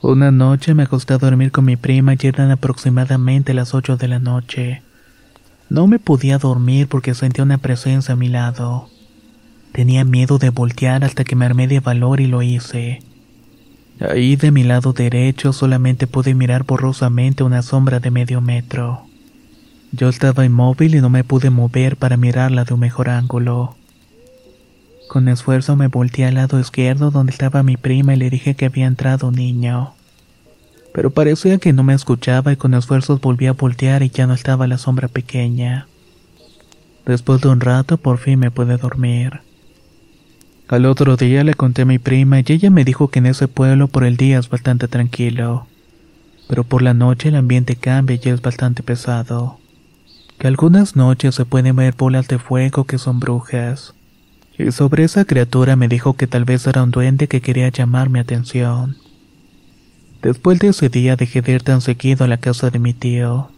Una 0.00 0.30
noche 0.30 0.72
me 0.72 0.84
acosté 0.84 1.14
a 1.14 1.18
dormir 1.18 1.50
con 1.50 1.64
mi 1.64 1.74
prima 1.74 2.14
y 2.14 2.26
eran 2.28 2.52
aproximadamente 2.52 3.52
las 3.52 3.74
8 3.74 3.96
de 3.96 4.06
la 4.06 4.20
noche. 4.20 4.82
No 5.68 5.88
me 5.88 5.98
podía 5.98 6.38
dormir 6.38 6.86
porque 6.86 7.14
sentía 7.14 7.42
una 7.42 7.58
presencia 7.58 8.12
a 8.12 8.16
mi 8.16 8.28
lado. 8.28 8.91
Tenía 9.72 10.04
miedo 10.04 10.38
de 10.38 10.50
voltear 10.50 11.02
hasta 11.04 11.24
que 11.24 11.34
me 11.34 11.46
armé 11.46 11.66
de 11.66 11.80
valor 11.80 12.20
y 12.20 12.26
lo 12.26 12.42
hice. 12.42 13.00
Ahí 14.00 14.36
de 14.36 14.50
mi 14.50 14.64
lado 14.64 14.92
derecho 14.92 15.52
solamente 15.52 16.06
pude 16.06 16.34
mirar 16.34 16.64
borrosamente 16.64 17.42
una 17.42 17.62
sombra 17.62 17.98
de 18.00 18.10
medio 18.10 18.40
metro. 18.40 19.02
Yo 19.92 20.08
estaba 20.08 20.44
inmóvil 20.44 20.94
y 20.94 21.00
no 21.00 21.10
me 21.10 21.24
pude 21.24 21.50
mover 21.50 21.96
para 21.96 22.16
mirarla 22.16 22.64
de 22.64 22.74
un 22.74 22.80
mejor 22.80 23.08
ángulo. 23.08 23.76
Con 25.08 25.28
esfuerzo 25.28 25.76
me 25.76 25.88
volteé 25.88 26.26
al 26.26 26.34
lado 26.34 26.58
izquierdo 26.58 27.10
donde 27.10 27.32
estaba 27.32 27.62
mi 27.62 27.76
prima 27.76 28.14
y 28.14 28.16
le 28.16 28.30
dije 28.30 28.54
que 28.54 28.66
había 28.66 28.86
entrado 28.86 29.28
un 29.28 29.34
niño. 29.34 29.94
Pero 30.94 31.10
parecía 31.10 31.58
que 31.58 31.72
no 31.72 31.82
me 31.82 31.94
escuchaba 31.94 32.52
y 32.52 32.56
con 32.56 32.74
esfuerzos 32.74 33.20
volví 33.20 33.46
a 33.46 33.52
voltear 33.52 34.02
y 34.02 34.10
ya 34.10 34.26
no 34.26 34.34
estaba 34.34 34.66
la 34.66 34.78
sombra 34.78 35.08
pequeña. 35.08 35.86
Después 37.06 37.40
de 37.40 37.48
un 37.48 37.60
rato 37.60 37.96
por 37.96 38.18
fin 38.18 38.38
me 38.38 38.50
pude 38.50 38.76
dormir. 38.76 39.40
Al 40.72 40.86
otro 40.86 41.18
día 41.18 41.44
le 41.44 41.52
conté 41.52 41.82
a 41.82 41.84
mi 41.84 41.98
prima 41.98 42.40
y 42.40 42.44
ella 42.48 42.70
me 42.70 42.86
dijo 42.86 43.08
que 43.08 43.18
en 43.18 43.26
ese 43.26 43.46
pueblo 43.46 43.88
por 43.88 44.04
el 44.04 44.16
día 44.16 44.38
es 44.38 44.48
bastante 44.48 44.88
tranquilo, 44.88 45.66
pero 46.48 46.64
por 46.64 46.80
la 46.80 46.94
noche 46.94 47.28
el 47.28 47.36
ambiente 47.36 47.76
cambia 47.76 48.18
y 48.18 48.28
es 48.30 48.40
bastante 48.40 48.82
pesado. 48.82 49.58
Que 50.38 50.46
algunas 50.46 50.96
noches 50.96 51.34
se 51.34 51.44
pueden 51.44 51.76
ver 51.76 51.94
bolas 51.94 52.26
de 52.26 52.38
fuego 52.38 52.84
que 52.84 52.96
son 52.96 53.20
brujas. 53.20 53.92
Y 54.56 54.72
sobre 54.72 55.04
esa 55.04 55.26
criatura 55.26 55.76
me 55.76 55.88
dijo 55.88 56.14
que 56.14 56.26
tal 56.26 56.46
vez 56.46 56.66
era 56.66 56.82
un 56.82 56.90
duende 56.90 57.28
que 57.28 57.42
quería 57.42 57.68
llamar 57.68 58.08
mi 58.08 58.20
atención. 58.20 58.96
Después 60.22 60.58
de 60.58 60.68
ese 60.68 60.88
día 60.88 61.16
dejé 61.16 61.42
de 61.42 61.52
ir 61.52 61.62
tan 61.62 61.82
seguido 61.82 62.24
a 62.24 62.28
la 62.28 62.38
casa 62.38 62.70
de 62.70 62.78
mi 62.78 62.94
tío. 62.94 63.50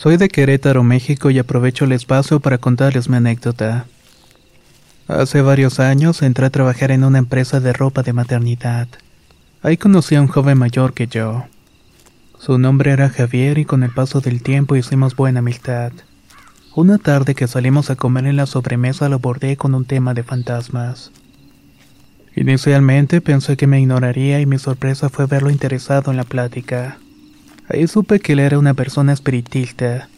Soy 0.00 0.16
de 0.16 0.30
Querétaro, 0.30 0.82
México 0.82 1.28
y 1.28 1.38
aprovecho 1.38 1.84
el 1.84 1.92
espacio 1.92 2.40
para 2.40 2.56
contarles 2.56 3.10
mi 3.10 3.18
anécdota. 3.18 3.84
Hace 5.06 5.42
varios 5.42 5.78
años 5.78 6.22
entré 6.22 6.46
a 6.46 6.50
trabajar 6.50 6.90
en 6.90 7.04
una 7.04 7.18
empresa 7.18 7.60
de 7.60 7.74
ropa 7.74 8.02
de 8.02 8.14
maternidad. 8.14 8.88
Ahí 9.60 9.76
conocí 9.76 10.14
a 10.14 10.22
un 10.22 10.28
joven 10.28 10.56
mayor 10.56 10.94
que 10.94 11.06
yo. 11.06 11.44
Su 12.38 12.56
nombre 12.56 12.92
era 12.92 13.10
Javier 13.10 13.58
y 13.58 13.66
con 13.66 13.82
el 13.82 13.90
paso 13.90 14.22
del 14.22 14.42
tiempo 14.42 14.74
hicimos 14.74 15.14
buena 15.14 15.40
amistad. 15.40 15.92
Una 16.74 16.96
tarde 16.96 17.34
que 17.34 17.46
salimos 17.46 17.90
a 17.90 17.96
comer 17.96 18.24
en 18.24 18.36
la 18.36 18.46
sobremesa 18.46 19.10
lo 19.10 19.16
abordé 19.16 19.58
con 19.58 19.74
un 19.74 19.84
tema 19.84 20.14
de 20.14 20.22
fantasmas. 20.22 21.12
Inicialmente 22.34 23.20
pensé 23.20 23.58
que 23.58 23.66
me 23.66 23.78
ignoraría 23.82 24.40
y 24.40 24.46
mi 24.46 24.58
sorpresa 24.58 25.10
fue 25.10 25.26
verlo 25.26 25.50
interesado 25.50 26.10
en 26.10 26.16
la 26.16 26.24
plática. 26.24 26.96
Ahí 27.72 27.86
supe 27.86 28.18
que 28.18 28.32
él 28.32 28.40
era 28.40 28.58
una 28.58 28.74
persona 28.74 29.12
espiritista. 29.12 30.08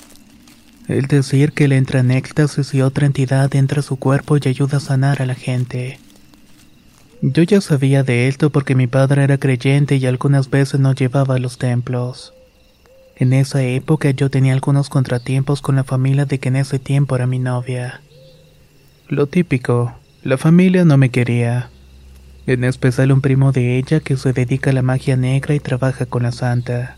El 0.88 1.06
decir 1.06 1.52
que 1.52 1.64
él 1.64 1.72
entra 1.72 2.00
en 2.00 2.10
éxtasis 2.10 2.72
y 2.72 2.80
otra 2.80 3.04
entidad 3.04 3.54
entra 3.54 3.80
a 3.80 3.82
su 3.82 3.96
cuerpo 3.96 4.38
y 4.38 4.48
ayuda 4.48 4.78
a 4.78 4.80
sanar 4.80 5.20
a 5.20 5.26
la 5.26 5.34
gente. 5.34 5.98
Yo 7.20 7.42
ya 7.42 7.60
sabía 7.60 8.04
de 8.04 8.26
esto 8.26 8.48
porque 8.48 8.74
mi 8.74 8.86
padre 8.86 9.24
era 9.24 9.36
creyente 9.36 9.96
y 9.96 10.06
algunas 10.06 10.48
veces 10.48 10.80
nos 10.80 10.94
llevaba 10.94 11.34
a 11.34 11.38
los 11.38 11.58
templos. 11.58 12.32
En 13.16 13.34
esa 13.34 13.62
época 13.62 14.10
yo 14.12 14.30
tenía 14.30 14.54
algunos 14.54 14.88
contratiempos 14.88 15.60
con 15.60 15.76
la 15.76 15.84
familia 15.84 16.24
de 16.24 16.38
que 16.38 16.48
en 16.48 16.56
ese 16.56 16.78
tiempo 16.78 17.16
era 17.16 17.26
mi 17.26 17.38
novia. 17.38 18.00
Lo 19.08 19.26
típico, 19.26 19.92
la 20.22 20.38
familia 20.38 20.86
no 20.86 20.96
me 20.96 21.10
quería. 21.10 21.68
En 22.46 22.64
especial 22.64 23.12
un 23.12 23.20
primo 23.20 23.52
de 23.52 23.76
ella 23.76 24.00
que 24.00 24.16
se 24.16 24.32
dedica 24.32 24.70
a 24.70 24.72
la 24.72 24.82
magia 24.82 25.16
negra 25.16 25.54
y 25.54 25.60
trabaja 25.60 26.06
con 26.06 26.22
la 26.22 26.32
santa. 26.32 26.96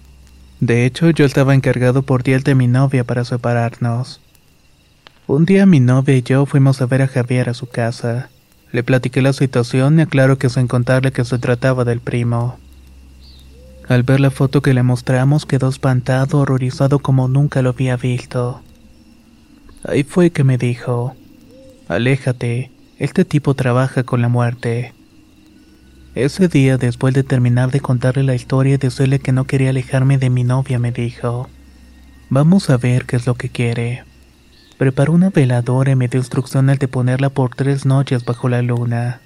De 0.64 0.86
hecho, 0.86 1.10
yo 1.10 1.26
estaba 1.26 1.54
encargado 1.54 2.00
por 2.00 2.22
día 2.22 2.38
de 2.38 2.54
mi 2.54 2.68
novia 2.68 3.04
para 3.04 3.26
separarnos. 3.26 4.22
Un 5.26 5.44
día 5.44 5.66
mi 5.66 5.78
novia 5.78 6.16
y 6.16 6.22
yo 6.22 6.46
fuimos 6.46 6.80
a 6.80 6.86
ver 6.86 7.02
a 7.02 7.06
Javier 7.06 7.50
a 7.50 7.54
su 7.54 7.66
casa. 7.66 8.30
Le 8.72 8.82
platiqué 8.82 9.20
la 9.20 9.34
situación 9.34 9.98
y 9.98 10.02
aclaro 10.02 10.38
que 10.38 10.48
sin 10.48 10.66
contarle 10.66 11.12
que 11.12 11.22
se 11.26 11.36
trataba 11.36 11.84
del 11.84 12.00
primo. 12.00 12.56
Al 13.88 14.04
ver 14.04 14.20
la 14.20 14.30
foto 14.30 14.62
que 14.62 14.72
le 14.72 14.82
mostramos 14.82 15.44
quedó 15.44 15.68
espantado, 15.68 16.38
horrorizado 16.38 16.98
como 16.98 17.28
nunca 17.28 17.60
lo 17.60 17.68
había 17.68 17.98
visto. 17.98 18.62
Ahí 19.86 20.02
fue 20.02 20.30
que 20.30 20.44
me 20.44 20.56
dijo, 20.56 21.14
Aléjate, 21.88 22.70
este 22.98 23.26
tipo 23.26 23.52
trabaja 23.52 24.04
con 24.04 24.22
la 24.22 24.28
muerte. 24.30 24.94
Ese 26.14 26.46
día, 26.46 26.78
después 26.78 27.12
de 27.12 27.24
terminar 27.24 27.72
de 27.72 27.80
contarle 27.80 28.22
la 28.22 28.36
historia 28.36 28.74
y 28.74 28.78
decirle 28.78 29.18
que 29.18 29.32
no 29.32 29.46
quería 29.46 29.70
alejarme 29.70 30.16
de 30.16 30.30
mi 30.30 30.44
novia, 30.44 30.78
me 30.78 30.92
dijo, 30.92 31.48
Vamos 32.30 32.70
a 32.70 32.76
ver 32.76 33.04
qué 33.04 33.16
es 33.16 33.26
lo 33.26 33.34
que 33.34 33.48
quiere. 33.48 34.04
Preparó 34.78 35.12
una 35.12 35.30
veladora 35.30 35.90
y 35.90 35.96
me 35.96 36.06
dio 36.06 36.20
instrucciones 36.20 36.78
de 36.78 36.86
ponerla 36.86 37.30
por 37.30 37.56
tres 37.56 37.84
noches 37.84 38.24
bajo 38.24 38.48
la 38.48 38.62
luna. 38.62 39.20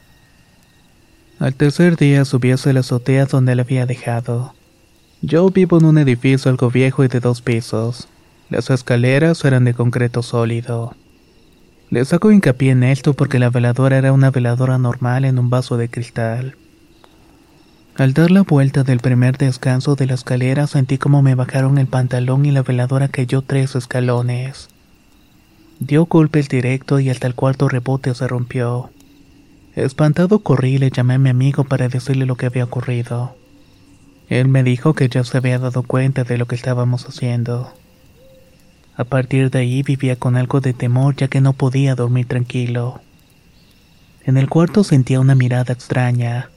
Al 1.39 1.55
tercer 1.55 1.97
día 1.97 2.25
subí 2.25 2.53
hacia 2.53 2.73
la 2.73 2.81
azotea 2.81 3.27
donde 3.27 3.55
la 3.55 3.63
había 3.63 3.85
dejado. 3.85 4.55
Yo 5.21 5.51
vivo 5.51 5.79
en 5.79 5.85
un 5.85 5.99
edificio 5.99 6.51
algo 6.51 6.71
viejo 6.71 7.05
y 7.05 7.09
de 7.09 7.21
dos 7.21 7.43
pisos. 7.43 8.09
Las 8.49 8.71
escaleras 8.71 9.45
eran 9.45 9.65
de 9.65 9.75
concreto 9.75 10.23
sólido. 10.23 10.95
Le 11.91 12.03
saco 12.07 12.31
hincapié 12.31 12.71
en 12.71 12.83
esto 12.83 13.13
porque 13.13 13.39
la 13.39 13.51
veladora 13.51 13.99
era 13.99 14.13
una 14.13 14.31
veladora 14.31 14.79
normal 14.79 15.27
en 15.27 15.39
un 15.39 15.51
vaso 15.51 15.77
de 15.77 15.91
cristal. 15.91 16.57
Al 17.99 18.15
dar 18.15 18.31
la 18.31 18.43
vuelta 18.43 18.85
del 18.85 19.01
primer 19.01 19.39
descanso 19.39 19.97
de 19.97 20.07
la 20.07 20.15
escalera 20.15 20.69
sentí 20.69 20.99
como 20.99 21.21
me 21.21 21.35
bajaron 21.35 21.79
el 21.79 21.89
pantalón 21.89 22.47
y 22.47 22.53
la 22.53 22.63
veladora 22.63 23.09
cayó 23.09 23.43
tres 23.43 23.75
escalones. 23.75 24.69
Dio 25.81 26.07
golpe 26.07 26.39
el 26.39 26.47
directo 26.47 27.01
y 27.01 27.11
hasta 27.11 27.27
el 27.27 27.35
cuarto 27.35 27.69
rebote 27.69 28.15
se 28.15 28.29
rompió. 28.29 28.91
Espantado 29.75 30.39
corrí 30.45 30.75
y 30.75 30.79
le 30.79 30.91
llamé 30.91 31.15
a 31.15 31.19
mi 31.19 31.29
amigo 31.29 31.65
para 31.65 31.89
decirle 31.89 32.25
lo 32.25 32.37
que 32.37 32.47
había 32.47 32.63
ocurrido. 32.63 33.35
Él 34.29 34.47
me 34.47 34.63
dijo 34.63 34.95
que 34.95 35.09
ya 35.09 35.25
se 35.25 35.37
había 35.37 35.59
dado 35.59 35.83
cuenta 35.83 36.23
de 36.23 36.39
lo 36.39 36.47
que 36.47 36.55
estábamos 36.55 37.05
haciendo. 37.09 37.75
A 38.97 39.03
partir 39.03 39.51
de 39.51 39.59
ahí 39.59 39.83
vivía 39.83 40.15
con 40.15 40.37
algo 40.37 40.61
de 40.61 40.73
temor 40.73 41.17
ya 41.17 41.27
que 41.27 41.41
no 41.41 41.53
podía 41.53 41.97
dormir 41.97 42.29
tranquilo. 42.29 43.01
En 44.25 44.37
el 44.37 44.49
cuarto 44.49 44.85
sentía 44.85 45.19
una 45.19 45.35
mirada 45.35 45.73
extraña 45.73 46.51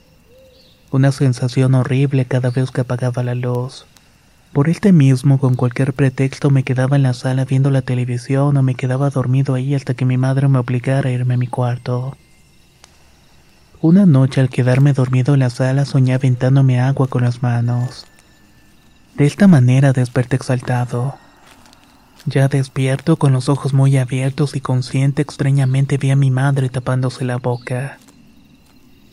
una 0.92 1.10
sensación 1.10 1.74
horrible 1.74 2.26
cada 2.26 2.50
vez 2.50 2.70
que 2.70 2.82
apagaba 2.82 3.22
la 3.22 3.34
luz. 3.34 3.86
Por 4.52 4.68
este 4.68 4.92
mismo, 4.92 5.38
con 5.38 5.54
cualquier 5.54 5.94
pretexto 5.94 6.50
me 6.50 6.62
quedaba 6.62 6.96
en 6.96 7.02
la 7.02 7.14
sala 7.14 7.46
viendo 7.46 7.70
la 7.70 7.80
televisión 7.80 8.54
o 8.56 8.62
me 8.62 8.74
quedaba 8.74 9.08
dormido 9.08 9.54
ahí 9.54 9.74
hasta 9.74 9.94
que 9.94 10.04
mi 10.04 10.18
madre 10.18 10.48
me 10.48 10.58
obligara 10.58 11.08
a 11.08 11.12
irme 11.12 11.34
a 11.34 11.38
mi 11.38 11.46
cuarto. 11.46 12.18
Una 13.80 14.04
noche 14.04 14.42
al 14.42 14.50
quedarme 14.50 14.92
dormido 14.92 15.32
en 15.32 15.40
la 15.40 15.48
sala 15.48 15.86
soñé 15.86 16.12
aventándome 16.12 16.78
agua 16.78 17.08
con 17.08 17.22
las 17.22 17.42
manos. 17.42 18.06
De 19.16 19.24
esta 19.24 19.48
manera 19.48 19.94
desperté 19.94 20.36
exaltado. 20.36 21.16
Ya 22.26 22.48
despierto 22.48 23.16
con 23.16 23.32
los 23.32 23.48
ojos 23.48 23.72
muy 23.72 23.96
abiertos 23.96 24.54
y 24.54 24.60
consciente 24.60 25.22
extrañamente 25.22 25.96
vi 25.96 26.10
a 26.10 26.16
mi 26.16 26.30
madre 26.30 26.68
tapándose 26.68 27.24
la 27.24 27.38
boca. 27.38 27.98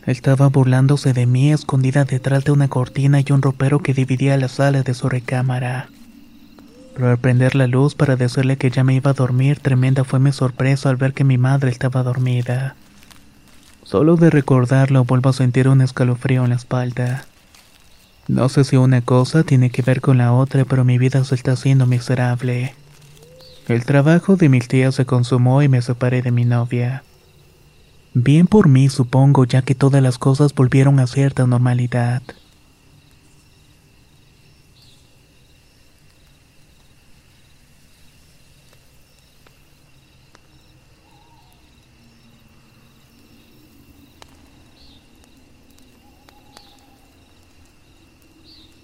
Estaba 0.10 0.48
burlándose 0.48 1.14
de 1.14 1.28
mí 1.28 1.54
escondida 1.54 2.04
detrás 2.04 2.44
de 2.44 2.52
una 2.52 2.68
cortina 2.68 3.20
y 3.20 3.32
un 3.32 3.44
ropero 3.44 3.78
que 3.78 3.94
dividía 3.94 4.38
la 4.38 4.48
sala 4.48 4.82
de 4.82 4.96
su 4.96 5.08
recámara. 5.08 5.88
Pero 6.96 7.12
al 7.12 7.20
prender 7.20 7.54
la 7.54 7.68
luz 7.68 7.94
para 7.94 8.16
decirle 8.16 8.58
que 8.58 8.72
ya 8.72 8.84
me 8.84 8.96
iba 8.96 9.12
a 9.12 9.14
dormir, 9.14 9.60
tremenda 9.60 10.04
fue 10.04 10.18
mi 10.18 10.32
sorpresa 10.32 10.90
al 10.90 10.96
ver 10.96 11.14
que 11.14 11.24
mi 11.24 11.38
madre 11.38 11.70
estaba 11.70 12.02
dormida. 12.02 12.76
Solo 13.84 14.16
de 14.16 14.32
recordarlo 14.32 15.04
vuelvo 15.04 15.30
a 15.30 15.34
sentir 15.34 15.70
un 15.70 15.80
escalofrío 15.80 16.44
en 16.44 16.50
la 16.50 16.56
espalda. 16.56 17.26
No 18.28 18.50
sé 18.50 18.64
si 18.64 18.78
una 18.78 19.02
cosa 19.02 19.44
tiene 19.44 19.70
que 19.70 19.84
ver 19.84 20.02
con 20.02 20.18
la 20.18 20.34
otra, 20.34 20.66
pero 20.66 20.84
mi 20.86 20.98
vida 20.98 21.24
se 21.24 21.36
está 21.36 21.52
haciendo 21.52 21.86
miserable. 21.86 22.74
El 23.68 23.86
trabajo 23.86 24.38
de 24.38 24.50
mis 24.50 24.68
tías 24.68 24.96
se 24.96 25.06
consumó 25.06 25.62
y 25.62 25.68
me 25.68 25.84
separé 25.84 26.24
de 26.24 26.32
mi 26.32 26.46
novia. 26.46 27.04
Bien 28.14 28.48
por 28.48 28.68
mí, 28.68 28.90
supongo, 28.90 29.46
ya 29.46 29.62
que 29.62 29.76
todas 29.76 30.02
las 30.02 30.18
cosas 30.18 30.56
volvieron 30.56 31.00
a 31.00 31.06
cierta 31.06 31.46
normalidad. 31.46 32.24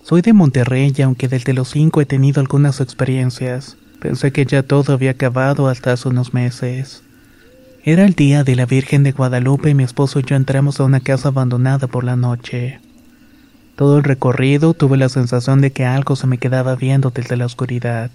Soy 0.04 0.22
de 0.22 0.34
Monterrey 0.34 0.94
y 0.96 1.02
aunque 1.02 1.28
desde 1.28 1.54
los 1.54 1.70
cinco 1.70 2.00
he 2.00 2.06
tenido 2.06 2.40
algunas 2.40 2.80
experiencias, 2.80 3.76
pensé 4.00 4.32
que 4.32 4.46
ya 4.46 4.62
todo 4.62 4.94
había 4.94 5.12
acabado 5.12 5.68
hasta 5.68 5.94
hace 5.94 6.10
unos 6.10 6.32
meses. 6.32 7.02
Era 7.88 8.04
el 8.04 8.16
día 8.16 8.44
de 8.44 8.56
la 8.56 8.66
Virgen 8.66 9.04
de 9.04 9.12
Guadalupe 9.12 9.70
y 9.70 9.76
mi 9.76 9.84
esposo 9.84 10.20
y 10.20 10.24
yo 10.24 10.36
entramos 10.36 10.80
a 10.80 10.86
una 10.86 11.02
casa 11.02 11.28
abandonada 11.28 11.86
por 11.86 12.04
la 12.04 12.16
noche. 12.16 12.80
Todo 13.76 14.00
el 14.00 14.04
recorrido 14.04 14.74
tuve 14.74 14.98
la 14.98 15.08
sensación 15.08 15.62
de 15.62 15.72
que 15.72 15.86
algo 15.86 16.16
se 16.16 16.26
me 16.26 16.40
quedaba 16.40 16.76
viendo 16.76 17.12
desde 17.12 17.38
la 17.38 17.46
oscuridad. 17.46 18.10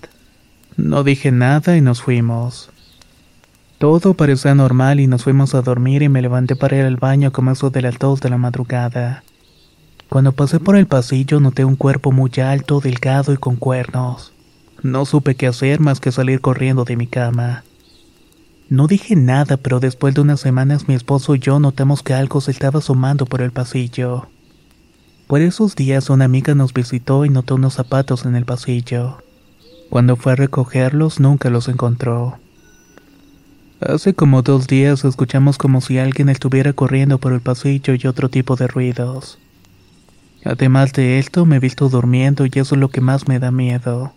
No 0.76 1.04
dije 1.04 1.30
nada 1.30 1.76
y 1.76 1.82
nos 1.82 2.02
fuimos. 2.02 2.70
Todo 3.78 4.14
parecía 4.14 4.56
normal 4.56 4.98
y 4.98 5.06
nos 5.06 5.22
fuimos 5.22 5.54
a 5.54 5.62
dormir 5.62 6.02
y 6.02 6.08
me 6.08 6.20
levanté 6.20 6.56
para 6.56 6.76
ir 6.76 6.84
al 6.84 6.96
baño 6.96 7.30
como 7.30 7.52
eso 7.52 7.70
de 7.70 7.82
las 7.82 7.96
dos 7.96 8.20
de 8.20 8.28
la 8.28 8.38
madrugada. 8.38 9.22
Cuando 10.08 10.32
pasé 10.32 10.58
por 10.58 10.74
el 10.74 10.88
pasillo 10.88 11.38
noté 11.38 11.64
un 11.64 11.76
cuerpo 11.76 12.10
muy 12.10 12.32
alto, 12.44 12.80
delgado 12.80 13.32
y 13.32 13.36
con 13.36 13.54
cuernos. 13.54 14.32
No 14.82 15.06
supe 15.06 15.36
qué 15.36 15.46
hacer 15.46 15.78
más 15.78 16.00
que 16.00 16.10
salir 16.10 16.40
corriendo 16.40 16.84
de 16.84 16.96
mi 16.96 17.06
cama. 17.06 17.62
No 18.70 18.86
dije 18.86 19.16
nada, 19.16 19.56
pero 19.56 19.80
después 19.80 20.14
de 20.14 20.20
unas 20.20 20.38
semanas 20.38 20.86
mi 20.86 20.94
esposo 20.94 21.34
y 21.34 21.40
yo 21.40 21.58
notamos 21.58 22.04
que 22.04 22.14
algo 22.14 22.40
se 22.40 22.52
estaba 22.52 22.78
asomando 22.78 23.26
por 23.26 23.42
el 23.42 23.50
pasillo. 23.50 24.28
Por 25.26 25.40
esos 25.40 25.74
días 25.74 26.08
una 26.08 26.24
amiga 26.24 26.54
nos 26.54 26.72
visitó 26.72 27.24
y 27.24 27.30
notó 27.30 27.56
unos 27.56 27.74
zapatos 27.74 28.24
en 28.26 28.36
el 28.36 28.44
pasillo. 28.44 29.24
Cuando 29.90 30.14
fue 30.14 30.32
a 30.32 30.36
recogerlos 30.36 31.18
nunca 31.18 31.50
los 31.50 31.66
encontró. 31.66 32.38
Hace 33.80 34.14
como 34.14 34.42
dos 34.42 34.68
días 34.68 35.04
escuchamos 35.04 35.58
como 35.58 35.80
si 35.80 35.98
alguien 35.98 36.28
estuviera 36.28 36.72
corriendo 36.72 37.18
por 37.18 37.32
el 37.32 37.40
pasillo 37.40 37.94
y 37.94 38.06
otro 38.06 38.28
tipo 38.28 38.54
de 38.54 38.68
ruidos. 38.68 39.40
Además 40.44 40.92
de 40.92 41.18
esto, 41.18 41.44
me 41.44 41.56
he 41.56 41.60
visto 41.60 41.88
durmiendo 41.88 42.46
y 42.46 42.50
eso 42.54 42.76
es 42.76 42.80
lo 42.80 42.88
que 42.88 43.00
más 43.00 43.26
me 43.26 43.40
da 43.40 43.50
miedo. 43.50 44.12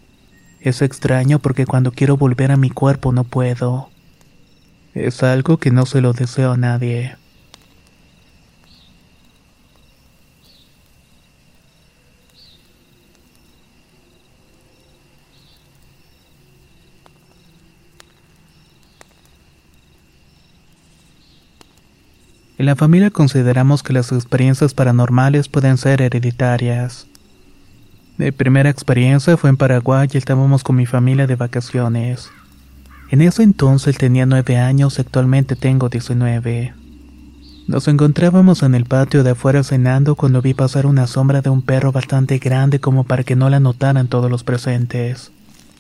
Es 0.60 0.84
extraño 0.84 1.40
porque 1.40 1.66
cuando 1.66 1.92
quiero 1.92 2.18
volver 2.18 2.52
a 2.52 2.58
mi 2.58 2.70
cuerpo 2.70 3.12
no 3.12 3.24
puedo. 3.24 3.90
Es 4.94 5.24
algo 5.24 5.58
que 5.58 5.72
no 5.72 5.86
se 5.86 6.02
lo 6.02 6.14
deseo 6.14 6.52
a 6.52 6.58
nadie. 6.58 7.16
En 22.60 22.68
la 22.68 22.76
familia 22.76 23.10
consideramos 23.10 23.84
que 23.84 23.94
las 23.94 24.12
experiencias 24.12 24.74
paranormales 24.74 25.50
pueden 25.50 25.78
ser 25.78 26.02
hereditarias. 26.02 27.08
Mi 28.18 28.32
primera 28.32 28.70
experiencia 28.70 29.36
fue 29.38 29.50
en 29.50 29.58
Paraguay 29.58 30.08
y 30.14 30.18
estábamos 30.18 30.64
con 30.64 30.76
mi 30.76 30.86
familia 30.86 31.26
de 31.26 31.36
vacaciones. 31.36 32.30
En 33.10 33.22
ese 33.22 33.44
entonces 33.44 33.98
tenía 33.98 34.26
nueve 34.26 34.58
años 34.58 35.00
actualmente 35.00 35.56
tengo 35.56 35.90
19. 35.90 36.74
Nos 37.68 37.88
encontrábamos 37.88 38.62
en 38.64 38.76
el 38.76 38.86
patio 38.86 39.24
de 39.24 39.32
afuera 39.32 39.64
cenando 39.64 40.16
cuando 40.16 40.42
vi 40.42 40.54
pasar 40.54 40.86
una 40.86 41.08
sombra 41.08 41.42
de 41.42 41.50
un 41.50 41.62
perro 41.62 41.92
bastante 41.92 42.38
grande 42.38 42.80
como 42.80 43.06
para 43.06 43.24
que 43.24 43.36
no 43.38 43.50
la 43.50 43.60
notaran 43.60 44.08
todos 44.08 44.30
los 44.30 44.44
presentes. 44.44 45.32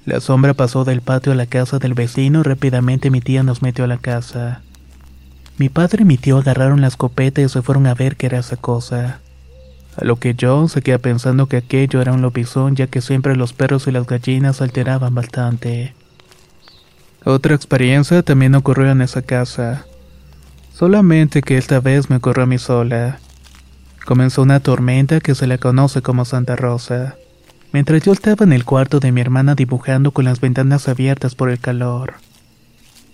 La 0.05 0.19
sombra 0.19 0.53
pasó 0.53 0.85
del 0.85 1.01
patio 1.01 1.31
a 1.33 1.35
la 1.35 1.45
casa 1.45 1.79
del 1.79 1.93
vecino 1.93 2.39
y 2.39 2.43
rápidamente 2.43 3.09
mi 3.09 3.19
tía 3.19 3.43
nos 3.43 3.61
metió 3.61 3.83
a 3.83 3.87
la 3.87 3.97
casa. 3.97 4.61
Mi 5.57 5.69
padre 5.69 6.03
y 6.03 6.05
mi 6.05 6.17
tío 6.17 6.37
agarraron 6.37 6.81
la 6.81 6.87
escopeta 6.87 7.41
y 7.41 7.49
se 7.49 7.61
fueron 7.61 7.87
a 7.87 7.93
ver 7.93 8.15
qué 8.15 8.27
era 8.27 8.39
esa 8.39 8.57
cosa. 8.57 9.19
A 9.97 10.05
lo 10.05 10.15
que 10.17 10.35
yo 10.35 10.67
se 10.67 10.81
quedé 10.81 10.99
pensando 10.99 11.47
que 11.47 11.57
aquello 11.57 12.01
era 12.01 12.13
un 12.13 12.21
lobizón 12.21 12.75
ya 12.75 12.87
que 12.87 13.01
siempre 13.01 13.35
los 13.35 13.53
perros 13.53 13.87
y 13.87 13.91
las 13.91 14.07
gallinas 14.07 14.61
alteraban 14.61 15.13
bastante. 15.13 15.93
Otra 17.25 17.55
experiencia 17.55 18.21
también 18.21 18.53
ocurrió 18.53 18.91
en 18.91 19.01
esa 19.01 19.21
casa. 19.21 19.85
Solamente 20.73 21.41
que 21.41 21.57
esta 21.57 21.79
vez 21.79 22.09
me 22.09 22.17
ocurrió 22.17 22.43
a 22.43 22.47
mí 22.47 22.57
sola. 22.57 23.19
Comenzó 24.05 24.41
una 24.41 24.59
tormenta 24.59 25.21
que 25.21 25.33
se 25.33 25.47
la 25.47 25.57
conoce 25.57 26.01
como 26.01 26.25
Santa 26.25 26.57
Rosa. 26.57 27.15
Mientras 27.71 28.03
yo 28.03 28.11
estaba 28.11 28.43
en 28.43 28.51
el 28.51 28.65
cuarto 28.65 28.99
de 28.99 29.13
mi 29.13 29.21
hermana 29.21 29.55
dibujando 29.55 30.11
con 30.11 30.25
las 30.25 30.41
ventanas 30.41 30.89
abiertas 30.89 31.33
por 31.35 31.49
el 31.49 31.59
calor. 31.59 32.15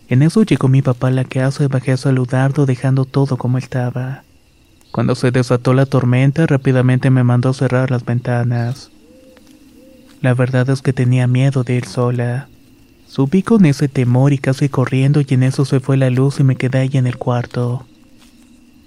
En 0.08 0.24
eso 0.24 0.42
llegó 0.42 0.68
mi 0.68 0.82
papá 0.82 1.10
a 1.10 1.12
la 1.12 1.24
casa 1.24 1.64
y 1.64 1.68
bajé 1.68 1.92
a 1.92 1.98
saludarlo 1.98 2.66
dejando 2.66 3.06
todo 3.06 3.38
como 3.38 3.60
estaba. 3.60 4.24
Cuando 4.92 5.14
se 5.14 5.30
desató 5.30 5.76
la 5.76 5.86
tormenta, 5.86 6.48
rápidamente 6.48 7.12
me 7.12 7.24
mandó 7.24 7.54
cerrar 7.54 7.92
las 7.92 8.04
ventanas. 8.04 8.90
La 10.22 10.34
verdad 10.34 10.68
es 10.72 10.82
que 10.82 10.94
tenía 10.94 11.28
miedo 11.28 11.64
de 11.64 11.76
ir 11.76 11.86
sola. 11.86 12.48
Subí 13.10 13.42
con 13.42 13.66
ese 13.66 13.88
temor 13.88 14.34
y 14.34 14.38
casi 14.38 14.70
corriendo 14.70 15.22
y 15.22 15.26
en 15.34 15.42
eso 15.42 15.66
se 15.66 15.80
fue 15.80 15.98
la 15.98 16.12
luz 16.12 16.40
y 16.40 16.44
me 16.44 16.56
quedé 16.56 16.78
ahí 16.78 16.92
en 16.94 17.08
el 17.08 17.18
cuarto. 17.18 17.88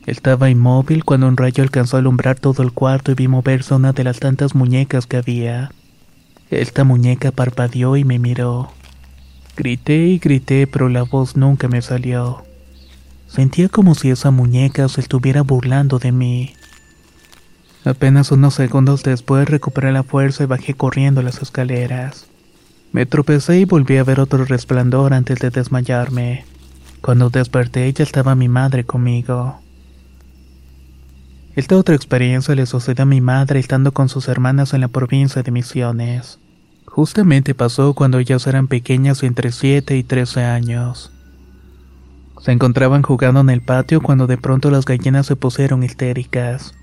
Estaba 0.06 0.48
inmóvil 0.48 1.04
cuando 1.04 1.26
un 1.26 1.36
rayo 1.36 1.64
alcanzó 1.64 1.96
a 1.96 2.00
alumbrar 2.00 2.38
todo 2.38 2.62
el 2.62 2.70
cuarto 2.70 3.10
y 3.10 3.14
vi 3.16 3.26
moverse 3.26 3.74
una 3.74 3.92
de 3.92 4.04
las 4.04 4.20
tantas 4.20 4.54
muñecas 4.54 5.06
que 5.08 5.16
había. 5.16 5.72
Esta 6.50 6.84
muñeca 6.84 7.32
parpadeó 7.32 7.96
y 7.96 8.04
me 8.04 8.20
miró. 8.20 8.70
Grité 9.56 10.06
y 10.06 10.18
grité, 10.20 10.68
pero 10.68 10.88
la 10.88 11.02
voz 11.02 11.36
nunca 11.36 11.66
me 11.66 11.82
salió. 11.82 12.44
Sentía 13.26 13.68
como 13.68 13.96
si 13.96 14.10
esa 14.10 14.30
muñeca 14.30 14.88
se 14.88 15.00
estuviera 15.00 15.42
burlando 15.42 15.98
de 15.98 16.12
mí. 16.12 16.54
Apenas 17.84 18.30
unos 18.30 18.54
segundos 18.54 19.02
después 19.02 19.48
recuperé 19.48 19.90
la 19.90 20.04
fuerza 20.04 20.44
y 20.44 20.46
bajé 20.46 20.74
corriendo 20.74 21.22
las 21.22 21.42
escaleras. 21.42 22.28
Me 22.92 23.06
tropecé 23.06 23.58
y 23.58 23.64
volví 23.64 23.96
a 23.96 24.04
ver 24.04 24.20
otro 24.20 24.44
resplandor 24.44 25.14
antes 25.14 25.38
de 25.38 25.48
desmayarme. 25.48 26.44
Cuando 27.00 27.30
desperté 27.30 27.90
ya 27.90 28.04
estaba 28.04 28.34
mi 28.34 28.50
madre 28.50 28.84
conmigo. 28.84 29.58
Esta 31.56 31.76
otra 31.76 31.94
experiencia 31.94 32.54
le 32.54 32.66
sucedió 32.66 33.04
a 33.04 33.06
mi 33.06 33.22
madre 33.22 33.60
estando 33.60 33.92
con 33.92 34.10
sus 34.10 34.28
hermanas 34.28 34.74
en 34.74 34.82
la 34.82 34.88
provincia 34.88 35.42
de 35.42 35.50
Misiones. 35.50 36.38
Justamente 36.84 37.54
pasó 37.54 37.94
cuando 37.94 38.18
ellas 38.18 38.46
eran 38.46 38.68
pequeñas 38.68 39.22
entre 39.22 39.52
7 39.52 39.96
y 39.96 40.02
13 40.02 40.44
años. 40.44 41.12
Se 42.42 42.52
encontraban 42.52 43.02
jugando 43.02 43.40
en 43.40 43.48
el 43.48 43.62
patio 43.62 44.02
cuando 44.02 44.26
de 44.26 44.36
pronto 44.36 44.70
las 44.70 44.84
gallinas 44.84 45.26
se 45.26 45.36
pusieron 45.36 45.82
histéricas. 45.82 46.74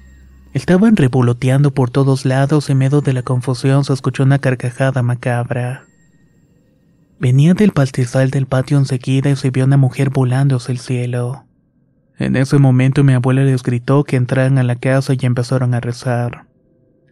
Estaban 0.54 0.96
revoloteando 0.96 1.72
por 1.72 1.92
todos 1.92 2.26
lados 2.26 2.70
y 2.70 2.72
en 2.72 2.80
medio 2.80 3.02
de 3.02 3.14
la 3.14 3.22
confusión 3.22 3.86
se 3.86 3.94
escuchó 3.94 4.24
una 4.24 4.40
carcajada 4.40 5.04
macabra. 5.04 5.89
Venía 7.20 7.54
del 7.54 7.72
pastizal 7.72 8.30
del 8.32 8.46
patio 8.46 8.78
enseguida 8.78 9.30
y 9.30 9.36
se 9.36 9.52
vio 9.52 9.66
una 9.66 9.76
mujer 9.76 10.10
volando 10.10 10.56
hacia 10.56 10.72
el 10.72 10.80
cielo. 10.80 11.44
En 12.18 12.38
ese 12.38 12.58
momento 12.60 13.04
mi 13.04 13.14
abuela 13.14 13.44
les 13.44 13.62
gritó 13.62 14.06
que 14.06 14.16
entraran 14.16 14.58
a 14.58 14.64
la 14.64 14.78
casa 14.78 15.14
y 15.20 15.26
empezaron 15.26 15.74
a 15.74 15.82
rezar. 15.82 16.46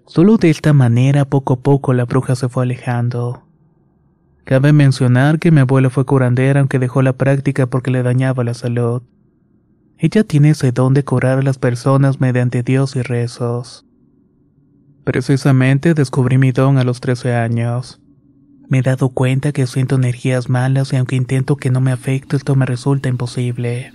Solo 0.05 0.37
de 0.37 0.49
esta 0.49 0.71
manera 0.71 1.25
poco 1.25 1.55
a 1.55 1.59
poco 1.59 1.93
la 1.93 2.05
bruja 2.05 2.35
se 2.35 2.47
fue 2.47 2.63
alejando. 2.63 3.43
Cabe 4.45 4.71
mencionar 4.71 5.39
que 5.39 5.51
mi 5.51 5.59
abuela 5.59 5.89
fue 5.89 6.05
curandera 6.05 6.61
aunque 6.61 6.79
dejó 6.79 7.01
la 7.01 7.11
práctica 7.11 7.67
porque 7.67 7.91
le 7.91 8.01
dañaba 8.01 8.45
la 8.45 8.53
salud. 8.53 9.03
Ella 9.97 10.23
tiene 10.23 10.51
ese 10.51 10.71
don 10.71 10.93
de 10.93 11.03
curar 11.03 11.39
a 11.39 11.41
las 11.41 11.57
personas 11.57 12.21
mediante 12.21 12.63
Dios 12.63 12.95
y 12.95 13.01
rezos. 13.01 13.85
Precisamente 15.03 15.93
descubrí 15.93 16.37
mi 16.37 16.53
don 16.53 16.77
a 16.77 16.85
los 16.85 17.01
13 17.01 17.35
años. 17.35 17.99
Me 18.69 18.79
he 18.79 18.81
dado 18.81 19.09
cuenta 19.09 19.53
que 19.53 19.65
siento 19.65 19.95
energías 19.95 20.49
malas 20.49 20.91
y 20.91 20.97
aunque 20.97 21.15
intento 21.15 21.55
que 21.55 21.69
no 21.69 21.79
me 21.79 21.91
afecte, 21.91 22.35
esto 22.35 22.55
me 22.55 22.65
resulta 22.65 23.07
imposible. 23.07 23.93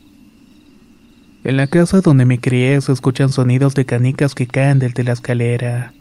En 1.45 1.57
la 1.57 1.67
casa 1.67 2.01
donde 2.01 2.25
me 2.25 2.39
crié 2.39 2.81
se 2.81 2.93
escuchan 2.93 3.31
sonidos 3.31 3.75
de 3.75 3.85
canicas 3.85 4.35
que 4.35 4.47
caen 4.47 4.79
desde 4.79 5.05
la 5.05 5.13
escalera. 5.13 5.93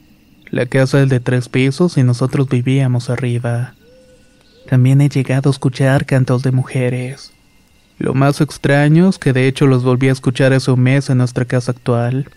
La 0.51 0.67
casa 0.67 1.01
es 1.01 1.09
de 1.09 1.19
tres 1.19 1.49
pisos 1.49 1.97
y 1.97 2.03
nosotros 2.03 2.47
vivíamos 2.47 3.09
arriba. 3.09 3.73
También 4.69 5.01
he 5.01 5.09
llegado 5.09 5.49
a 5.49 5.51
escuchar 5.51 6.05
cantos 6.05 6.43
de 6.43 6.51
mujeres. 6.51 7.33
Lo 7.97 8.13
más 8.13 8.39
extraño 8.39 9.09
es 9.09 9.17
que 9.17 9.33
de 9.33 9.47
hecho 9.47 9.67
los 9.67 9.83
volví 9.83 10.07
a 10.07 10.13
escuchar 10.13 10.53
hace 10.53 10.71
un 10.71 10.79
mes 10.79 11.09
en 11.09 11.17
nuestra 11.17 11.45
casa 11.45 11.71
actual. 11.71 12.29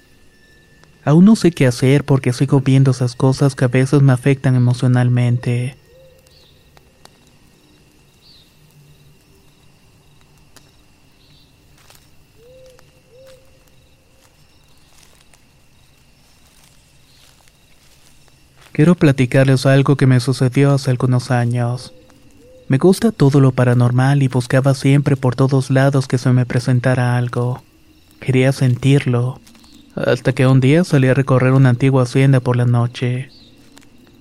Aún 1.05 1.27
no 1.27 1.37
sé 1.37 1.53
qué 1.53 1.67
hacer 1.67 2.05
porque 2.05 2.33
sigo 2.33 2.61
viendo 2.61 2.91
esas 2.91 3.15
cosas 3.15 3.55
que 3.55 3.67
a 3.67 3.69
veces 3.69 4.03
me 4.03 4.13
afectan 4.13 4.57
emocionalmente. 4.57 5.77
Quiero 18.75 18.97
platicarles 18.97 19.67
algo 19.67 19.95
que 19.95 20.09
me 20.09 20.19
sucedió 20.19 20.73
hace 20.73 20.91
algunos 20.91 21.31
años. 21.31 21.95
Me 22.67 22.77
gusta 22.77 23.13
todo 23.13 23.39
lo 23.39 23.53
paranormal 23.53 24.21
y 24.25 24.27
buscaba 24.27 24.75
siempre 24.75 25.15
por 25.17 25.37
todos 25.37 25.71
lados 25.71 26.09
que 26.09 26.19
se 26.19 26.33
me 26.33 26.45
presentara 26.45 27.17
algo. 27.17 27.63
Quería 28.19 28.51
sentirlo. 28.51 29.39
Hasta 29.95 30.33
que 30.33 30.49
un 30.49 30.59
día 30.59 30.83
salí 30.83 31.07
a 31.07 31.15
recorrer 31.15 31.53
una 31.53 31.69
antigua 31.69 32.03
hacienda 32.03 32.41
por 32.41 32.57
la 32.57 32.65
noche. 32.65 33.29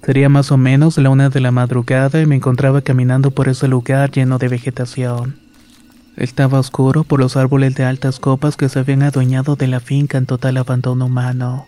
Sería 0.06 0.30
más 0.30 0.52
o 0.52 0.58
menos 0.58 1.00
la 1.00 1.10
una 1.10 1.32
de 1.32 1.40
la 1.40 1.50
madrugada 1.50 2.22
y 2.22 2.28
me 2.28 2.36
encontraba 2.36 2.84
caminando 2.84 3.32
por 3.32 3.50
ese 3.50 3.68
lugar 3.68 4.12
lleno 4.12 4.38
de 4.38 4.50
vegetación. 4.50 5.40
Estaba 6.16 6.60
oscuro 6.60 7.04
por 7.04 7.20
los 7.20 7.38
árboles 7.38 7.74
de 7.74 7.86
altas 7.86 8.20
copas 8.20 8.56
que 8.56 8.70
se 8.70 8.78
habían 8.78 9.02
adueñado 9.02 9.56
de 9.56 9.66
la 9.66 9.80
finca 9.80 10.20
en 10.20 10.28
total 10.28 10.58
abandono 10.58 11.08
humano. 11.08 11.66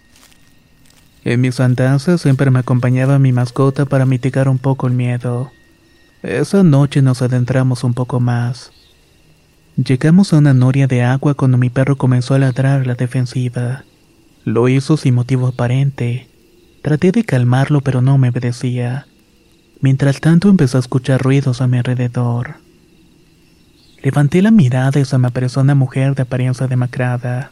En 1.25 1.41
mis 1.41 1.59
andanzas 1.59 2.21
siempre 2.21 2.51
me 2.51 2.59
acompañaba 2.59 3.17
mi 3.17 3.31
mascota 3.31 3.85
para 3.85 4.05
mitigar 4.05 4.47
un 4.47 4.59
poco 4.59 4.85
el 4.85 4.93
miedo. 4.93 5.51
Esa 6.21 6.61
noche 6.61 7.01
nos 7.01 7.23
adentramos 7.23 7.83
un 7.83 7.95
poco 7.95 8.19
más. 8.19 8.71
Llegamos 9.75 10.31
a 10.31 10.37
una 10.37 10.53
noria 10.53 10.85
de 10.85 11.01
agua 11.01 11.33
cuando 11.33 11.57
mi 11.57 11.71
perro 11.71 11.95
comenzó 11.95 12.35
a 12.35 12.39
ladrar 12.39 12.85
la 12.85 12.93
defensiva. 12.93 13.85
Lo 14.43 14.69
hizo 14.69 14.97
sin 14.97 15.15
motivo 15.15 15.47
aparente. 15.47 16.27
Traté 16.83 17.11
de 17.11 17.23
calmarlo, 17.23 17.81
pero 17.81 18.03
no 18.03 18.19
me 18.19 18.29
obedecía. 18.29 19.07
Mientras 19.81 20.21
tanto 20.21 20.49
empecé 20.49 20.77
a 20.77 20.81
escuchar 20.81 21.23
ruidos 21.23 21.59
a 21.59 21.65
mi 21.65 21.79
alrededor. 21.79 22.57
Levanté 24.03 24.43
la 24.43 24.51
mirada 24.51 24.99
y 24.99 25.05
se 25.05 25.17
me 25.17 25.29
apareció 25.29 25.63
una 25.63 25.73
mujer 25.73 26.13
de 26.13 26.21
apariencia 26.21 26.67
demacrada. 26.67 27.51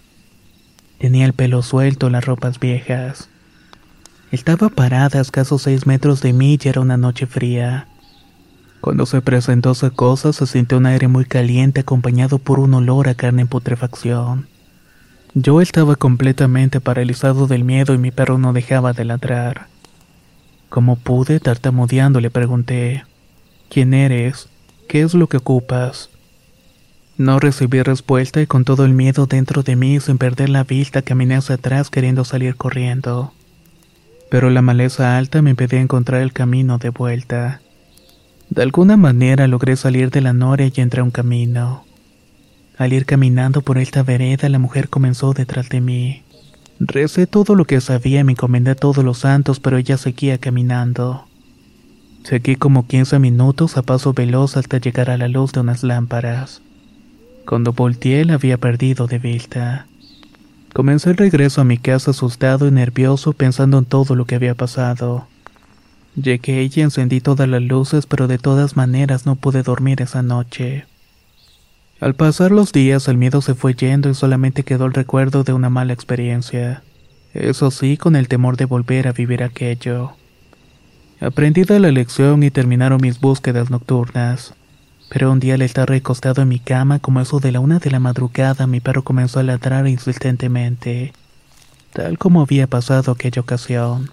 Tenía 0.99 1.25
el 1.25 1.33
pelo 1.33 1.63
suelto, 1.63 2.11
las 2.11 2.23
ropas 2.23 2.59
viejas. 2.59 3.29
Estaba 4.33 4.69
parada 4.69 5.19
a 5.19 5.21
escasos 5.21 5.61
seis 5.61 5.85
metros 5.85 6.23
de 6.23 6.33
mí 6.33 6.57
y 6.59 6.67
era 6.67 6.81
una 6.81 6.97
noche 6.97 7.27
fría. 7.27 7.87
Cuando 8.81 9.05
se 9.05 9.21
presentó 9.21 9.73
esa 9.73 9.91
cosa 9.91 10.33
se 10.33 10.47
sintió 10.47 10.79
un 10.79 10.87
aire 10.87 11.07
muy 11.07 11.25
caliente 11.25 11.81
acompañado 11.81 12.39
por 12.39 12.57
un 12.57 12.73
olor 12.73 13.09
a 13.09 13.13
carne 13.13 13.43
en 13.43 13.47
putrefacción. 13.47 14.47
Yo 15.35 15.61
estaba 15.61 15.97
completamente 15.97 16.81
paralizado 16.81 17.45
del 17.45 17.63
miedo 17.63 17.93
y 17.93 17.99
mi 17.99 18.09
perro 18.09 18.39
no 18.39 18.53
dejaba 18.53 18.93
de 18.93 19.05
ladrar. 19.05 19.67
Como 20.67 20.95
pude, 20.95 21.39
tartamudeando, 21.39 22.19
le 22.19 22.31
pregunté, 22.31 23.03
¿Quién 23.69 23.93
eres? 23.93 24.49
¿Qué 24.89 25.03
es 25.03 25.13
lo 25.13 25.27
que 25.27 25.37
ocupas? 25.37 26.09
No 27.19 27.37
recibí 27.37 27.83
respuesta 27.83 28.41
y 28.41 28.47
con 28.47 28.65
todo 28.65 28.83
el 28.83 28.93
miedo 28.93 29.27
dentro 29.27 29.61
de 29.61 29.75
mí, 29.75 29.99
sin 29.99 30.17
perder 30.17 30.49
la 30.49 30.63
vista, 30.63 31.03
caminé 31.03 31.35
hacia 31.35 31.53
atrás 31.53 31.91
queriendo 31.91 32.25
salir 32.25 32.55
corriendo. 32.55 33.31
Pero 34.33 34.49
la 34.49 34.63
maleza 34.63 35.15
alta 35.15 35.43
me 35.43 35.51
impedía 35.51 35.79
encontrar 35.79 36.23
el 36.23 36.33
camino 36.33 36.79
de 36.79 36.89
vuelta. 36.89 37.61
De 38.49 38.63
alguna 38.63 38.97
manera 38.97 39.47
logré 39.47 39.75
salir 39.75 40.09
de 40.09 40.21
la 40.21 40.33
noria 40.33 40.71
y 40.75 40.81
entré 40.81 41.01
a 41.01 41.03
un 41.03 41.11
camino. 41.11 41.83
Al 42.79 42.93
ir 42.93 43.05
caminando 43.05 43.61
por 43.61 43.77
esta 43.77 44.01
vereda, 44.01 44.49
la 44.49 44.57
mujer 44.57 44.89
comenzó 44.89 45.33
detrás 45.33 45.69
de 45.69 45.81
mí. 45.81 46.23
Recé 46.79 47.27
todo 47.27 47.53
lo 47.53 47.65
que 47.65 47.79
sabía 47.79 48.21
y 48.21 48.23
me 48.23 48.31
encomendé 48.31 48.71
a 48.71 48.75
todos 48.75 49.05
los 49.05 49.19
santos, 49.19 49.59
pero 49.59 49.77
ella 49.77 49.97
seguía 49.97 50.39
caminando. 50.39 51.27
Seguí 52.23 52.55
como 52.55 52.87
15 52.87 53.19
minutos 53.19 53.77
a 53.77 53.83
paso 53.83 54.13
veloz 54.13 54.57
hasta 54.57 54.79
llegar 54.79 55.11
a 55.11 55.17
la 55.17 55.27
luz 55.27 55.51
de 55.51 55.59
unas 55.59 55.83
lámparas. 55.83 56.63
Cuando 57.45 57.71
volteé 57.71 58.25
la 58.25 58.33
había 58.33 58.57
perdido 58.57 59.05
de 59.05 59.19
vista. 59.19 59.85
Comencé 60.73 61.11
el 61.11 61.17
regreso 61.17 61.61
a 61.61 61.65
mi 61.65 61.77
casa 61.77 62.11
asustado 62.11 62.67
y 62.67 62.71
nervioso 62.71 63.33
pensando 63.33 63.77
en 63.77 63.85
todo 63.85 64.15
lo 64.15 64.25
que 64.25 64.33
había 64.33 64.55
pasado. 64.55 65.27
Llegué 66.15 66.67
y 66.73 66.81
encendí 66.81 67.21
todas 67.21 67.47
las 67.47 67.61
luces, 67.61 68.07
pero 68.07 68.27
de 68.27 68.39
todas 68.39 68.75
maneras 68.75 69.27
no 69.27 69.35
pude 69.35 69.61
dormir 69.61 70.01
esa 70.01 70.23
noche. 70.23 70.85
Al 71.99 72.15
pasar 72.15 72.51
los 72.51 72.71
días 72.71 73.07
el 73.07 73.17
miedo 73.17 73.41
se 73.41 73.53
fue 73.53 73.75
yendo 73.75 74.09
y 74.09 74.15
solamente 74.15 74.63
quedó 74.63 74.85
el 74.87 74.93
recuerdo 74.93 75.43
de 75.43 75.53
una 75.53 75.69
mala 75.69 75.93
experiencia. 75.93 76.81
Eso 77.35 77.69
sí, 77.69 77.95
con 77.95 78.15
el 78.15 78.27
temor 78.27 78.57
de 78.57 78.65
volver 78.65 79.07
a 79.07 79.13
vivir 79.13 79.43
aquello. 79.43 80.13
Aprendí 81.21 81.63
de 81.63 81.79
la 81.79 81.91
lección 81.91 82.43
y 82.43 82.51
terminaron 82.51 82.99
mis 83.01 83.19
búsquedas 83.19 83.69
nocturnas. 83.69 84.53
Pero 85.13 85.31
un 85.31 85.39
día 85.39 85.53
al 85.53 85.61
estar 85.61 85.87
recostado 85.87 86.41
en 86.41 86.47
mi 86.47 86.57
cama, 86.57 86.97
como 86.97 87.21
eso 87.21 87.39
de 87.39 87.51
la 87.51 87.59
una 87.59 87.77
de 87.77 87.91
la 87.91 87.99
madrugada, 87.99 88.65
mi 88.65 88.79
perro 88.79 89.03
comenzó 89.03 89.39
a 89.39 89.43
ladrar 89.43 89.87
insistentemente, 89.87 91.13
tal 91.93 92.17
como 92.17 92.41
había 92.41 92.65
pasado 92.65 93.11
aquella 93.11 93.43
ocasión. 93.43 94.09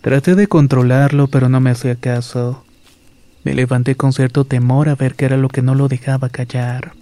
Traté 0.00 0.36
de 0.36 0.46
controlarlo, 0.46 1.26
pero 1.26 1.50
no 1.50 1.60
me 1.60 1.68
hacía 1.68 1.96
caso. 1.96 2.64
Me 3.44 3.52
levanté 3.52 3.94
con 3.94 4.14
cierto 4.14 4.46
temor 4.46 4.88
a 4.88 4.94
ver 4.94 5.16
qué 5.16 5.26
era 5.26 5.36
lo 5.36 5.50
que 5.50 5.60
no 5.60 5.74
lo 5.74 5.86
dejaba 5.86 6.30
callar. 6.30 6.92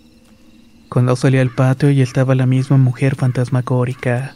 Cuando 0.88 1.14
salí 1.14 1.38
al 1.38 1.50
patio 1.50 1.92
y 1.92 2.02
estaba 2.02 2.34
la 2.34 2.46
misma 2.46 2.78
mujer 2.78 3.14
fantasmagórica. 3.14 4.34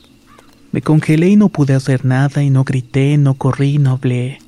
Me 0.71 0.83
congelé 0.83 1.31
y 1.31 1.37
no 1.37 1.49
pude 1.49 1.75
hacer 1.75 2.05
nada 2.05 2.45
y 2.45 2.51
no 2.51 2.63
grité, 2.63 3.19
no 3.19 3.35
corrí, 3.35 3.79
no 3.79 3.91
hablé. 3.91 4.39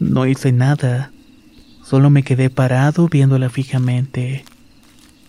No 0.00 0.26
hice 0.26 0.50
nada. 0.50 1.12
Solo 1.92 2.08
me 2.08 2.22
quedé 2.22 2.48
parado 2.48 3.06
viéndola 3.06 3.50
fijamente. 3.50 4.46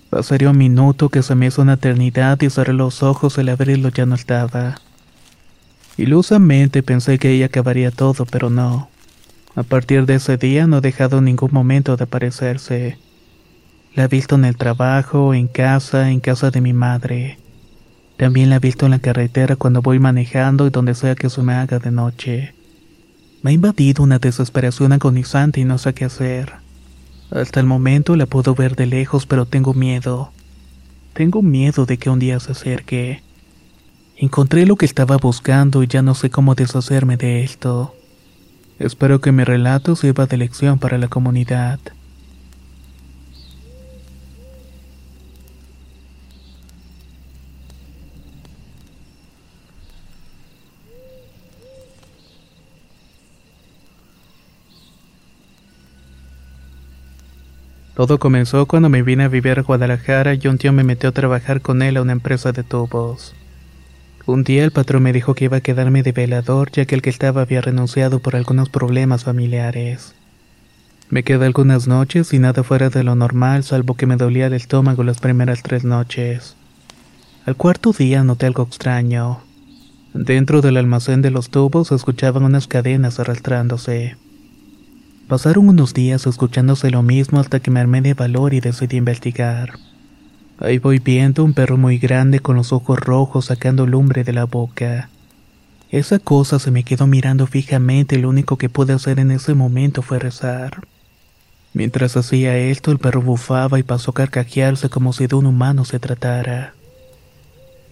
Pasaría 0.09 0.49
un 0.49 0.57
minuto 0.57 1.09
que 1.09 1.21
se 1.21 1.35
me 1.35 1.47
hizo 1.47 1.61
una 1.61 1.73
eternidad 1.73 2.41
y 2.41 2.49
cerré 2.49 2.71
los 2.71 3.03
ojos 3.03 3.37
al 3.37 3.49
abrirlo 3.49 3.89
ya 3.89 4.05
no 4.05 4.15
estaba. 4.15 4.79
Ilusamente 5.97 6.81
pensé 6.81 7.19
que 7.19 7.31
ella 7.31 7.47
acabaría 7.47 7.91
todo, 7.91 8.25
pero 8.25 8.49
no. 8.49 8.87
A 9.57 9.63
partir 9.63 10.05
de 10.05 10.15
ese 10.15 10.37
día 10.37 10.65
no 10.65 10.77
ha 10.77 10.79
dejado 10.79 11.19
ningún 11.19 11.49
momento 11.51 11.97
de 11.97 12.05
aparecerse. 12.05 12.97
La 13.93 14.05
he 14.05 14.07
visto 14.07 14.35
en 14.35 14.45
el 14.45 14.55
trabajo, 14.55 15.33
en 15.33 15.49
casa, 15.49 16.11
en 16.11 16.21
casa 16.21 16.49
de 16.49 16.61
mi 16.61 16.71
madre. 16.71 17.39
También 18.15 18.49
la 18.49 18.55
he 18.55 18.59
visto 18.59 18.85
en 18.85 18.91
la 18.91 18.99
carretera 18.99 19.57
cuando 19.57 19.81
voy 19.81 19.99
manejando 19.99 20.65
y 20.65 20.69
donde 20.69 20.95
sea 20.95 21.15
que 21.15 21.29
se 21.29 21.41
me 21.41 21.55
haga 21.55 21.79
de 21.79 21.91
noche. 21.91 22.53
Me 23.43 23.51
ha 23.51 23.53
invadido 23.53 24.03
una 24.03 24.19
desesperación 24.19 24.93
agonizante 24.93 25.59
y 25.59 25.65
no 25.65 25.77
sé 25.77 25.93
qué 25.93 26.05
hacer. 26.05 26.53
Hasta 27.29 27.59
el 27.59 27.65
momento 27.65 28.15
la 28.15 28.25
puedo 28.25 28.55
ver 28.55 28.77
de 28.77 28.85
lejos, 28.85 29.25
pero 29.25 29.45
tengo 29.45 29.73
miedo. 29.73 30.31
Tengo 31.11 31.41
miedo 31.41 31.85
de 31.85 31.97
que 31.97 32.09
un 32.09 32.19
día 32.19 32.39
se 32.39 32.53
acerque. 32.53 33.21
Encontré 34.15 34.65
lo 34.65 34.77
que 34.77 34.85
estaba 34.85 35.17
buscando 35.17 35.83
y 35.83 35.87
ya 35.87 36.01
no 36.01 36.15
sé 36.15 36.29
cómo 36.29 36.55
deshacerme 36.55 37.17
de 37.17 37.43
esto. 37.43 37.93
Espero 38.79 39.19
que 39.19 39.33
mi 39.33 39.43
relato 39.43 39.97
sirva 39.97 40.25
de 40.25 40.37
lección 40.37 40.79
para 40.79 40.97
la 40.97 41.09
comunidad. 41.09 41.79
Todo 57.95 58.17
comenzó 58.17 58.65
cuando 58.65 58.89
me 58.89 59.03
vine 59.03 59.23
a 59.23 59.27
vivir 59.27 59.59
a 59.59 59.61
Guadalajara 59.61 60.33
y 60.33 60.47
un 60.47 60.57
tío 60.57 60.73
me 60.73 60.83
metió 60.83 61.09
a 61.09 61.13
trabajar 61.13 61.61
con 61.61 61.83
él 61.83 61.97
a 61.97 62.01
una 62.01 62.13
empresa 62.13 62.51
de 62.51 62.63
tubos. 62.63 63.35
Un 64.25 64.43
día 64.43 64.63
el 64.63 64.71
patrón 64.71 65.03
me 65.03 65.13
dijo 65.13 65.35
que 65.35 65.45
iba 65.45 65.57
a 65.57 65.61
quedarme 65.61 66.01
de 66.01 66.11
velador 66.11 66.71
ya 66.71 66.85
que 66.85 66.95
el 66.95 67.01
que 67.01 67.11
estaba 67.11 67.41
había 67.41 67.61
renunciado 67.61 68.19
por 68.19 68.35
algunos 68.35 68.69
problemas 68.69 69.25
familiares. 69.25 70.15
Me 71.09 71.23
quedé 71.23 71.45
algunas 71.45 71.87
noches 71.87 72.33
y 72.33 72.39
nada 72.39 72.63
fuera 72.63 72.89
de 72.89 73.03
lo 73.03 73.15
normal 73.15 73.63
salvo 73.63 73.95
que 73.95 74.07
me 74.07 74.15
dolía 74.15 74.47
el 74.47 74.53
estómago 74.53 75.03
las 75.03 75.19
primeras 75.19 75.61
tres 75.61 75.83
noches. 75.83 76.55
Al 77.45 77.55
cuarto 77.55 77.91
día 77.91 78.23
noté 78.23 78.47
algo 78.47 78.63
extraño. 78.63 79.41
Dentro 80.13 80.61
del 80.61 80.77
almacén 80.77 81.21
de 81.21 81.29
los 81.29 81.49
tubos 81.49 81.91
escuchaban 81.91 82.43
unas 82.43 82.67
cadenas 82.67 83.19
arrastrándose. 83.19 84.15
Pasaron 85.27 85.69
unos 85.69 85.93
días 85.93 86.27
escuchándose 86.27 86.91
lo 86.91 87.01
mismo 87.01 87.39
hasta 87.39 87.59
que 87.59 87.71
me 87.71 87.79
armé 87.79 88.01
de 88.01 88.13
valor 88.13 88.53
y 88.53 88.59
decidí 88.59 88.97
investigar. 88.97 89.79
Ahí 90.59 90.77
voy 90.77 90.99
viendo 90.99 91.43
un 91.43 91.53
perro 91.53 91.77
muy 91.77 91.97
grande 91.97 92.39
con 92.39 92.55
los 92.55 92.73
ojos 92.73 92.99
rojos 92.99 93.45
sacando 93.45 93.87
lumbre 93.87 94.23
de 94.23 94.33
la 94.33 94.45
boca. 94.45 95.09
Esa 95.89 96.19
cosa 96.19 96.59
se 96.59 96.71
me 96.71 96.83
quedó 96.83 97.07
mirando 97.07 97.47
fijamente 97.47 98.15
y 98.15 98.21
lo 98.21 98.29
único 98.29 98.57
que 98.57 98.69
pude 98.69 98.93
hacer 98.93 99.19
en 99.19 99.31
ese 99.31 99.53
momento 99.53 100.01
fue 100.01 100.19
rezar. 100.19 100.87
Mientras 101.73 102.17
hacía 102.17 102.57
esto, 102.57 102.91
el 102.91 102.99
perro 102.99 103.21
bufaba 103.21 103.79
y 103.79 103.83
pasó 103.83 104.11
a 104.11 104.13
carcajearse 104.13 104.89
como 104.89 105.13
si 105.13 105.27
de 105.27 105.35
un 105.35 105.45
humano 105.45 105.85
se 105.85 105.99
tratara. 105.99 106.73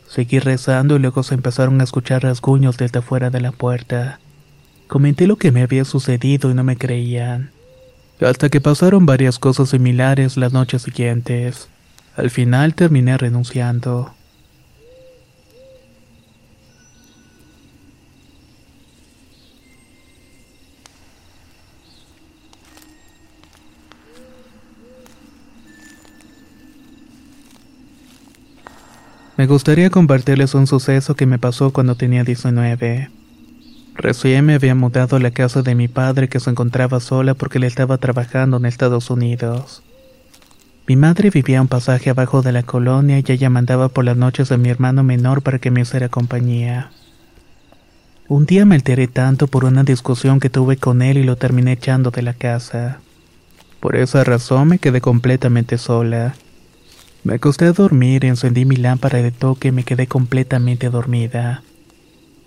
Seguí 0.08 0.40
rezando 0.40 0.98
y 0.98 1.00
luego 1.00 1.24
se 1.24 1.36
empezaron 1.36 1.80
a 1.80 1.84
escuchar 1.86 2.24
rasguños 2.24 2.78
desde 2.78 3.00
afuera 3.00 3.30
de 3.30 3.42
la 3.42 3.52
puerta. 3.52 4.20
Comenté 4.92 5.26
lo 5.26 5.38
que 5.38 5.54
me 5.54 5.62
había 5.62 5.86
sucedido 5.86 6.52
y 6.52 6.54
no 6.54 6.66
me 6.66 6.76
creían. 6.76 7.52
Hasta 8.20 8.50
que 8.50 8.60
pasaron 8.60 9.06
varias 9.06 9.40
cosas 9.40 9.70
similares 9.70 10.36
las 10.36 10.52
noches 10.52 10.82
siguientes. 10.82 11.70
Al 12.18 12.30
final 12.30 12.76
terminé 12.76 13.18
renunciando. 13.18 14.14
Me 29.38 29.48
gustaría 29.48 29.90
compartirles 29.90 30.54
un 30.54 30.68
suceso 30.68 31.16
que 31.16 31.26
me 31.26 31.40
pasó 31.40 31.72
cuando 31.72 31.96
tenía 31.96 32.26
19. 32.26 33.21
Recién 34.02 34.48
me 34.48 34.56
había 34.56 34.74
mudado 34.74 35.16
a 35.16 35.20
la 35.20 35.30
casa 35.30 35.62
de 35.62 35.76
mi 35.76 35.88
padre 35.88 36.28
que 36.28 36.40
se 36.40 36.50
encontraba 36.50 37.00
sola 37.00 37.36
porque 37.36 37.60
le 37.60 37.68
estaba 37.68 38.00
trabajando 38.00 38.58
en 38.58 38.66
Estados 38.66 39.12
Unidos. 39.12 39.84
Mi 40.88 40.96
madre 40.96 41.30
vivía 41.30 41.62
un 41.62 41.68
pasaje 41.68 42.10
abajo 42.10 42.42
de 42.42 42.52
la 42.52 42.64
colonia 42.64 43.20
y 43.20 43.32
ella 43.32 43.52
mandaba 43.52 43.90
por 43.90 44.04
las 44.04 44.18
noches 44.18 44.52
a 44.52 44.58
mi 44.58 44.70
hermano 44.70 45.04
menor 45.04 45.44
para 45.44 45.60
que 45.60 45.70
me 45.70 45.82
hiciera 45.82 46.10
compañía. 46.10 46.90
Un 48.28 48.48
día 48.48 48.66
me 48.66 48.74
alteré 48.74 49.08
tanto 49.08 49.46
por 49.46 49.66
una 49.66 49.84
discusión 49.84 50.40
que 50.40 50.50
tuve 50.50 50.78
con 50.78 51.04
él 51.04 51.20
y 51.20 51.24
lo 51.24 51.36
terminé 51.36 51.74
echando 51.74 52.10
de 52.10 52.24
la 52.24 52.34
casa. 52.34 53.02
Por 53.80 53.96
esa 53.96 54.24
razón 54.24 54.70
me 54.70 54.80
quedé 54.80 55.00
completamente 55.00 55.78
sola. 55.78 56.34
Me 57.24 57.36
acosté 57.36 57.66
a 57.66 57.74
dormir, 57.74 58.26
encendí 58.26 58.66
mi 58.66 58.78
lámpara 58.78 59.22
de 59.22 59.30
toque 59.30 59.68
y 59.68 59.72
me 59.72 59.84
quedé 59.84 60.08
completamente 60.08 60.90
dormida. 60.90 61.62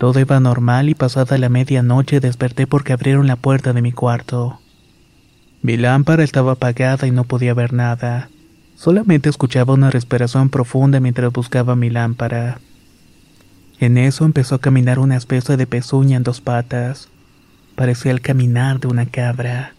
Todo 0.05 0.21
iba 0.21 0.39
normal 0.39 0.91
y 0.91 0.95
pasada 0.95 1.39
la 1.39 1.49
medianoche 1.49 2.21
desperté 2.21 2.67
porque 2.67 2.93
abrieron 2.93 3.27
la 3.27 3.37
puerta 3.37 3.73
de 3.73 3.81
mi 3.81 3.91
cuarto. 3.91 4.61
Mi 5.63 5.79
lámpara 5.79 6.23
estaba 6.23 6.53
apagada 6.53 7.07
y 7.07 7.11
no 7.11 7.25
podía 7.25 7.55
ver 7.55 7.73
nada. 7.73 8.29
Solamente 8.77 9.31
escuchaba 9.31 9.73
una 9.73 9.91
respiración 9.91 10.51
profunda 10.51 11.01
mientras 11.01 11.33
buscaba 11.33 11.75
mi 11.75 11.89
lámpara. 11.89 12.61
En 13.81 13.97
eso 13.97 14.27
empezó 14.27 14.57
a 14.57 14.61
caminar 14.61 14.99
una 14.99 15.17
especie 15.17 15.57
de 15.57 15.67
pezuña 15.67 16.19
en 16.19 16.23
dos 16.23 16.43
patas. 16.43 17.09
Parecía 17.75 18.13
el 18.13 18.21
caminar 18.21 18.81
de 18.81 18.89
una 18.89 19.07
cabra. 19.07 19.73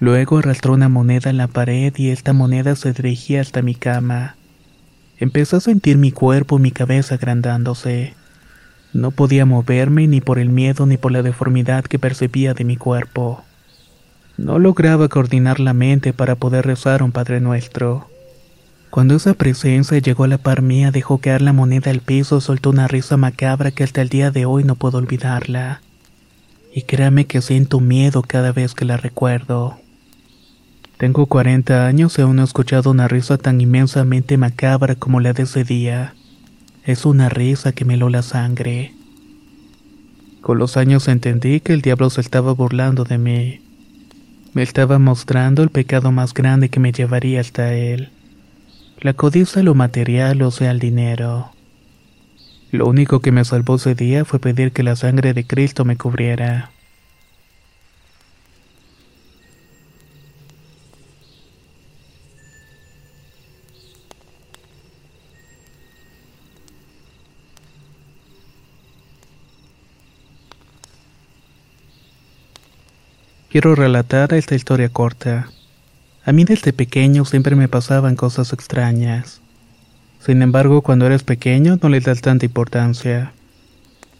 Luego 0.00 0.38
arrastró 0.38 0.72
una 0.72 0.88
moneda 0.88 1.30
en 1.30 1.36
la 1.36 1.46
pared 1.46 1.94
y 1.96 2.08
esta 2.08 2.32
moneda 2.32 2.74
se 2.74 2.92
dirigía 2.92 3.40
hasta 3.40 3.62
mi 3.62 3.76
cama. 3.76 4.34
Empecé 5.18 5.54
a 5.54 5.60
sentir 5.60 5.96
mi 5.96 6.10
cuerpo 6.10 6.58
y 6.58 6.62
mi 6.62 6.72
cabeza 6.72 7.14
agrandándose. 7.14 8.16
No 8.92 9.10
podía 9.10 9.46
moverme 9.46 10.06
ni 10.06 10.20
por 10.20 10.38
el 10.38 10.50
miedo 10.50 10.86
ni 10.86 10.96
por 10.96 11.12
la 11.12 11.22
deformidad 11.22 11.84
que 11.84 11.98
percibía 11.98 12.54
de 12.54 12.64
mi 12.64 12.76
cuerpo. 12.76 13.42
No 14.36 14.58
lograba 14.58 15.08
coordinar 15.08 15.60
la 15.60 15.72
mente 15.72 16.12
para 16.12 16.36
poder 16.36 16.66
rezar 16.66 17.02
un 17.02 17.12
Padre 17.12 17.40
Nuestro. 17.40 18.08
Cuando 18.90 19.14
esa 19.14 19.32
presencia 19.32 19.98
llegó 19.98 20.24
a 20.24 20.28
la 20.28 20.36
par 20.36 20.60
mía, 20.60 20.90
dejó 20.90 21.18
caer 21.18 21.40
la 21.40 21.54
moneda 21.54 21.90
al 21.90 22.00
piso 22.00 22.42
soltó 22.42 22.70
una 22.70 22.88
risa 22.88 23.16
macabra 23.16 23.70
que 23.70 23.84
hasta 23.84 24.02
el 24.02 24.10
día 24.10 24.30
de 24.30 24.44
hoy 24.44 24.64
no 24.64 24.74
puedo 24.74 24.98
olvidarla. 24.98 25.80
Y 26.74 26.82
créame 26.82 27.26
que 27.26 27.40
siento 27.40 27.80
miedo 27.80 28.22
cada 28.22 28.52
vez 28.52 28.74
que 28.74 28.84
la 28.84 28.98
recuerdo. 28.98 29.78
Tengo 30.98 31.26
40 31.26 31.86
años 31.86 32.18
y 32.18 32.22
aún 32.22 32.36
no 32.36 32.42
he 32.42 32.44
escuchado 32.44 32.90
una 32.90 33.08
risa 33.08 33.38
tan 33.38 33.60
inmensamente 33.60 34.36
macabra 34.36 34.94
como 34.94 35.20
la 35.20 35.32
de 35.32 35.44
ese 35.44 35.64
día. 35.64 36.14
Es 36.84 37.04
una 37.04 37.28
risa 37.28 37.70
que 37.70 37.84
me 37.84 37.94
heló 37.94 38.08
la 38.08 38.22
sangre. 38.22 38.92
Con 40.40 40.58
los 40.58 40.76
años 40.76 41.06
entendí 41.06 41.60
que 41.60 41.72
el 41.72 41.80
diablo 41.80 42.10
se 42.10 42.20
estaba 42.20 42.52
burlando 42.52 43.04
de 43.04 43.18
mí. 43.18 43.60
Me 44.52 44.64
estaba 44.64 44.98
mostrando 44.98 45.62
el 45.62 45.70
pecado 45.70 46.10
más 46.10 46.34
grande 46.34 46.70
que 46.70 46.80
me 46.80 46.90
llevaría 46.90 47.40
hasta 47.40 47.72
él. 47.72 48.10
La 48.98 49.14
codicia 49.14 49.62
lo 49.62 49.76
material, 49.76 50.42
o 50.42 50.50
sea, 50.50 50.72
el 50.72 50.80
dinero. 50.80 51.52
Lo 52.72 52.86
único 52.86 53.20
que 53.20 53.30
me 53.30 53.44
salvó 53.44 53.76
ese 53.76 53.94
día 53.94 54.24
fue 54.24 54.40
pedir 54.40 54.72
que 54.72 54.82
la 54.82 54.96
sangre 54.96 55.34
de 55.34 55.46
Cristo 55.46 55.84
me 55.84 55.96
cubriera. 55.96 56.72
Quiero 73.52 73.74
relatar 73.74 74.32
esta 74.32 74.54
historia 74.54 74.88
corta. 74.88 75.50
A 76.24 76.32
mí 76.32 76.44
desde 76.44 76.72
pequeño 76.72 77.26
siempre 77.26 77.54
me 77.54 77.68
pasaban 77.68 78.16
cosas 78.16 78.54
extrañas. 78.54 79.42
Sin 80.20 80.40
embargo, 80.40 80.80
cuando 80.80 81.04
eres 81.04 81.22
pequeño 81.22 81.78
no 81.82 81.90
le 81.90 82.00
das 82.00 82.22
tanta 82.22 82.46
importancia. 82.46 83.34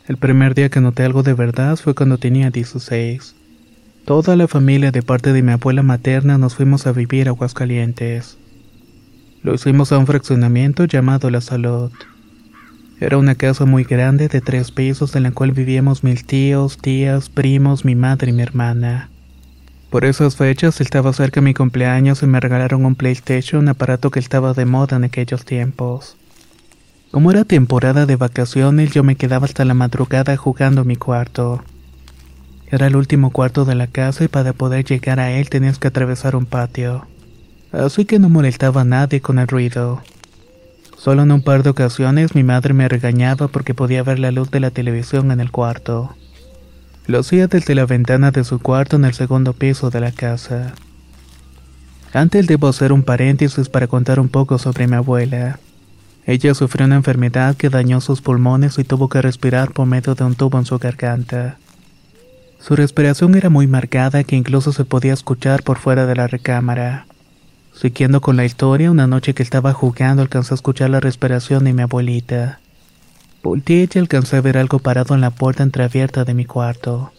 El 0.06 0.18
primer 0.18 0.54
día 0.54 0.68
que 0.68 0.82
noté 0.82 1.04
algo 1.04 1.22
de 1.22 1.32
verdad 1.32 1.78
fue 1.78 1.94
cuando 1.94 2.18
tenía 2.18 2.50
16. 2.50 3.34
Toda 4.04 4.36
la 4.36 4.48
familia 4.48 4.90
de 4.90 5.00
parte 5.00 5.32
de 5.32 5.40
mi 5.40 5.52
abuela 5.52 5.82
materna 5.82 6.36
nos 6.36 6.56
fuimos 6.56 6.86
a 6.86 6.92
vivir 6.92 7.28
a 7.28 7.30
Aguascalientes. 7.30 8.36
Lo 9.42 9.54
hicimos 9.54 9.92
a 9.92 9.98
un 9.98 10.06
fraccionamiento 10.06 10.84
llamado 10.84 11.30
La 11.30 11.40
Salud. 11.40 11.90
Era 13.00 13.16
una 13.16 13.34
casa 13.34 13.64
muy 13.64 13.84
grande 13.84 14.28
de 14.28 14.42
tres 14.42 14.70
pisos 14.72 15.16
en 15.16 15.22
la 15.22 15.30
cual 15.30 15.52
vivíamos 15.52 16.04
mis 16.04 16.26
tíos, 16.26 16.76
tías, 16.76 17.30
primos, 17.30 17.86
mi 17.86 17.94
madre 17.94 18.28
y 18.28 18.34
mi 18.34 18.42
hermana. 18.42 19.08
Por 19.92 20.06
esas 20.06 20.36
fechas 20.36 20.80
estaba 20.80 21.12
cerca 21.12 21.42
mi 21.42 21.52
cumpleaños 21.52 22.22
y 22.22 22.26
me 22.26 22.40
regalaron 22.40 22.86
un 22.86 22.94
PlayStation, 22.94 23.60
un 23.60 23.68
aparato 23.68 24.10
que 24.10 24.20
estaba 24.20 24.54
de 24.54 24.64
moda 24.64 24.96
en 24.96 25.04
aquellos 25.04 25.44
tiempos. 25.44 26.16
Como 27.10 27.30
era 27.30 27.44
temporada 27.44 28.06
de 28.06 28.16
vacaciones, 28.16 28.92
yo 28.92 29.04
me 29.04 29.16
quedaba 29.16 29.44
hasta 29.44 29.66
la 29.66 29.74
madrugada 29.74 30.34
jugando 30.38 30.80
en 30.80 30.86
mi 30.86 30.96
cuarto. 30.96 31.62
Era 32.70 32.86
el 32.86 32.96
último 32.96 33.32
cuarto 33.32 33.66
de 33.66 33.74
la 33.74 33.86
casa 33.86 34.24
y 34.24 34.28
para 34.28 34.54
poder 34.54 34.86
llegar 34.86 35.20
a 35.20 35.30
él 35.30 35.50
tenías 35.50 35.78
que 35.78 35.88
atravesar 35.88 36.36
un 36.36 36.46
patio. 36.46 37.06
Así 37.70 38.06
que 38.06 38.18
no 38.18 38.30
molestaba 38.30 38.80
a 38.80 38.84
nadie 38.84 39.20
con 39.20 39.38
el 39.38 39.46
ruido. 39.46 40.00
Solo 40.96 41.24
en 41.24 41.32
un 41.32 41.42
par 41.42 41.64
de 41.64 41.68
ocasiones 41.68 42.34
mi 42.34 42.44
madre 42.44 42.72
me 42.72 42.88
regañaba 42.88 43.48
porque 43.48 43.74
podía 43.74 44.02
ver 44.02 44.20
la 44.20 44.30
luz 44.30 44.50
de 44.50 44.60
la 44.60 44.70
televisión 44.70 45.30
en 45.32 45.40
el 45.40 45.50
cuarto. 45.50 46.16
Lo 47.06 47.18
hacía 47.18 47.48
desde 47.48 47.74
la 47.74 47.84
ventana 47.84 48.30
de 48.30 48.44
su 48.44 48.60
cuarto 48.60 48.96
en 48.96 49.04
el 49.04 49.14
segundo 49.14 49.52
piso 49.54 49.90
de 49.90 50.00
la 50.00 50.12
casa. 50.12 50.74
Antes 52.12 52.46
debo 52.46 52.68
hacer 52.68 52.92
un 52.92 53.02
paréntesis 53.02 53.68
para 53.68 53.88
contar 53.88 54.20
un 54.20 54.28
poco 54.28 54.58
sobre 54.58 54.86
mi 54.86 54.94
abuela. 54.94 55.58
Ella 56.26 56.54
sufrió 56.54 56.86
una 56.86 56.96
enfermedad 56.96 57.56
que 57.56 57.70
dañó 57.70 58.00
sus 58.00 58.20
pulmones 58.20 58.78
y 58.78 58.84
tuvo 58.84 59.08
que 59.08 59.20
respirar 59.20 59.72
por 59.72 59.86
medio 59.86 60.14
de 60.14 60.22
un 60.22 60.36
tubo 60.36 60.58
en 60.58 60.64
su 60.64 60.78
garganta. 60.78 61.56
Su 62.60 62.76
respiración 62.76 63.34
era 63.34 63.50
muy 63.50 63.66
marcada 63.66 64.22
que 64.22 64.36
incluso 64.36 64.72
se 64.72 64.84
podía 64.84 65.12
escuchar 65.12 65.64
por 65.64 65.78
fuera 65.78 66.06
de 66.06 66.14
la 66.14 66.28
recámara. 66.28 67.06
Siguiendo 67.74 68.20
con 68.20 68.36
la 68.36 68.44
historia, 68.44 68.92
una 68.92 69.08
noche 69.08 69.34
que 69.34 69.42
estaba 69.42 69.72
jugando 69.72 70.22
alcanzó 70.22 70.54
a 70.54 70.56
escuchar 70.56 70.90
la 70.90 71.00
respiración 71.00 71.64
de 71.64 71.72
mi 71.72 71.82
abuelita. 71.82 72.60
Volteé 73.42 73.88
y 73.92 73.98
alcancé 73.98 74.36
a 74.36 74.40
ver 74.40 74.56
algo 74.56 74.78
parado 74.78 75.16
en 75.16 75.20
la 75.20 75.30
puerta 75.30 75.64
entreabierta 75.64 76.24
de 76.24 76.32
mi 76.32 76.44
cuarto. 76.44 77.12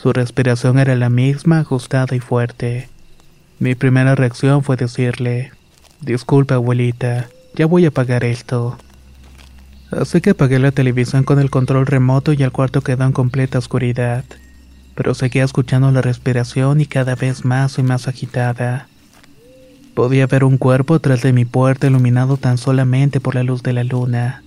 Su 0.00 0.12
respiración 0.12 0.78
era 0.78 0.94
la 0.94 1.10
misma, 1.10 1.58
ajustada 1.58 2.14
y 2.14 2.20
fuerte. 2.20 2.88
Mi 3.58 3.74
primera 3.74 4.14
reacción 4.14 4.62
fue 4.62 4.76
decirle, 4.76 5.50
Disculpa, 6.00 6.54
abuelita, 6.54 7.28
ya 7.54 7.66
voy 7.66 7.84
a 7.84 7.88
apagar 7.88 8.22
esto. 8.22 8.78
Así 9.90 10.20
que 10.20 10.30
apagué 10.30 10.60
la 10.60 10.70
televisión 10.70 11.24
con 11.24 11.40
el 11.40 11.50
control 11.50 11.86
remoto 11.86 12.32
y 12.32 12.42
el 12.42 12.52
cuarto 12.52 12.82
quedó 12.82 13.04
en 13.04 13.12
completa 13.12 13.58
oscuridad. 13.58 14.24
Pero 14.94 15.14
seguía 15.14 15.42
escuchando 15.42 15.90
la 15.90 16.00
respiración 16.00 16.80
y 16.80 16.86
cada 16.86 17.16
vez 17.16 17.44
más 17.44 17.78
y 17.78 17.82
más 17.82 18.06
agitada. 18.06 18.86
Podía 19.94 20.28
ver 20.28 20.44
un 20.44 20.58
cuerpo 20.58 21.00
tras 21.00 21.22
de 21.22 21.32
mi 21.32 21.44
puerta 21.44 21.88
iluminado 21.88 22.36
tan 22.36 22.56
solamente 22.56 23.18
por 23.18 23.34
la 23.34 23.42
luz 23.42 23.64
de 23.64 23.72
la 23.72 23.82
luna. 23.82 24.43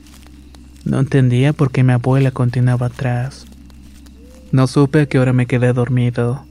No 0.85 0.99
entendía 0.99 1.53
por 1.53 1.71
qué 1.71 1.83
mi 1.83 1.93
abuela 1.93 2.31
continuaba 2.31 2.87
atrás. 2.87 3.45
No 4.51 4.67
supe 4.67 5.01
a 5.01 5.05
qué 5.05 5.19
hora 5.19 5.33
me 5.33 5.45
quedé 5.45 5.73
dormido, 5.73 6.45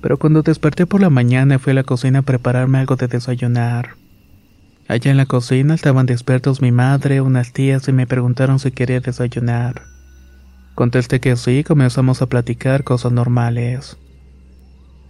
pero 0.00 0.18
cuando 0.18 0.42
desperté 0.42 0.86
por 0.86 1.00
la 1.00 1.10
mañana 1.10 1.58
fui 1.58 1.70
a 1.70 1.74
la 1.74 1.84
cocina 1.84 2.20
a 2.20 2.22
prepararme 2.22 2.78
algo 2.78 2.96
de 2.96 3.06
desayunar. 3.06 3.96
Allá 4.88 5.10
en 5.10 5.16
la 5.16 5.26
cocina 5.26 5.74
estaban 5.74 6.06
despiertos 6.06 6.62
mi 6.62 6.72
madre, 6.72 7.20
unas 7.20 7.52
tías 7.52 7.88
y 7.88 7.92
me 7.92 8.06
preguntaron 8.06 8.58
si 8.58 8.70
quería 8.70 9.00
desayunar. 9.00 9.82
Contesté 10.74 11.20
que 11.20 11.36
sí 11.36 11.58
y 11.58 11.64
comenzamos 11.64 12.22
a 12.22 12.26
platicar 12.26 12.84
cosas 12.84 13.10
normales. 13.10 13.96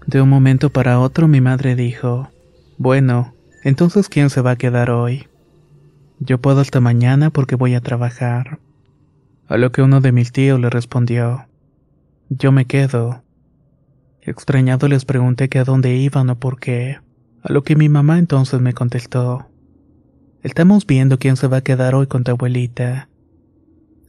De 0.06 0.20
un 0.20 0.28
momento 0.28 0.70
para 0.70 1.00
otro 1.00 1.28
mi 1.28 1.40
madre 1.40 1.74
dijo, 1.74 2.30
bueno, 2.78 3.34
entonces 3.64 4.08
¿quién 4.08 4.30
se 4.30 4.40
va 4.40 4.52
a 4.52 4.56
quedar 4.56 4.90
hoy? 4.90 5.26
Yo 6.18 6.38
puedo 6.38 6.60
hasta 6.60 6.80
mañana 6.80 7.30
porque 7.30 7.56
voy 7.56 7.74
a 7.74 7.80
trabajar. 7.80 8.58
A 9.48 9.56
lo 9.56 9.70
que 9.70 9.82
uno 9.82 10.00
de 10.00 10.12
mis 10.12 10.32
tíos 10.32 10.58
le 10.58 10.70
respondió, 10.70 11.46
Yo 12.28 12.52
me 12.52 12.64
quedo. 12.64 13.22
Extrañado 14.22 14.88
les 14.88 15.04
pregunté 15.04 15.48
que 15.48 15.58
a 15.58 15.64
dónde 15.64 15.94
iban 15.94 16.30
o 16.30 16.38
por 16.38 16.58
qué, 16.58 16.98
a 17.42 17.52
lo 17.52 17.62
que 17.62 17.76
mi 17.76 17.88
mamá 17.88 18.18
entonces 18.18 18.60
me 18.60 18.72
contestó, 18.72 19.46
Estamos 20.42 20.86
viendo 20.86 21.18
quién 21.18 21.36
se 21.36 21.48
va 21.48 21.58
a 21.58 21.60
quedar 21.62 21.94
hoy 21.94 22.06
con 22.06 22.22
tu 22.22 22.30
abuelita. 22.30 23.08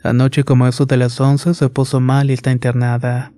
Anoche 0.03 0.43
como 0.43 0.67
eso 0.67 0.85
de 0.85 0.97
las 0.97 1.19
once 1.19 1.53
se 1.53 1.69
puso 1.69 1.99
mal 1.99 2.29
y 2.29 2.33
está 2.33 2.51
internada. 2.51 3.33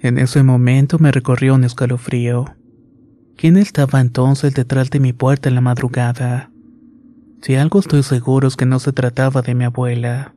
En 0.00 0.18
ese 0.18 0.42
momento 0.42 0.98
me 0.98 1.12
recorrió 1.12 1.54
un 1.54 1.64
escalofrío. 1.64 2.56
¿Quién 3.36 3.56
estaba 3.56 4.00
entonces 4.00 4.54
detrás 4.54 4.88
de 4.90 5.00
mi 5.00 5.12
puerta 5.12 5.48
en 5.48 5.56
la 5.56 5.60
madrugada? 5.60 6.50
Si 7.42 7.54
algo 7.54 7.78
estoy 7.78 8.02
seguro 8.02 8.48
es 8.48 8.56
que 8.56 8.66
no 8.66 8.78
se 8.80 8.92
trataba 8.92 9.42
de 9.42 9.54
mi 9.54 9.64
abuela. 9.64 10.36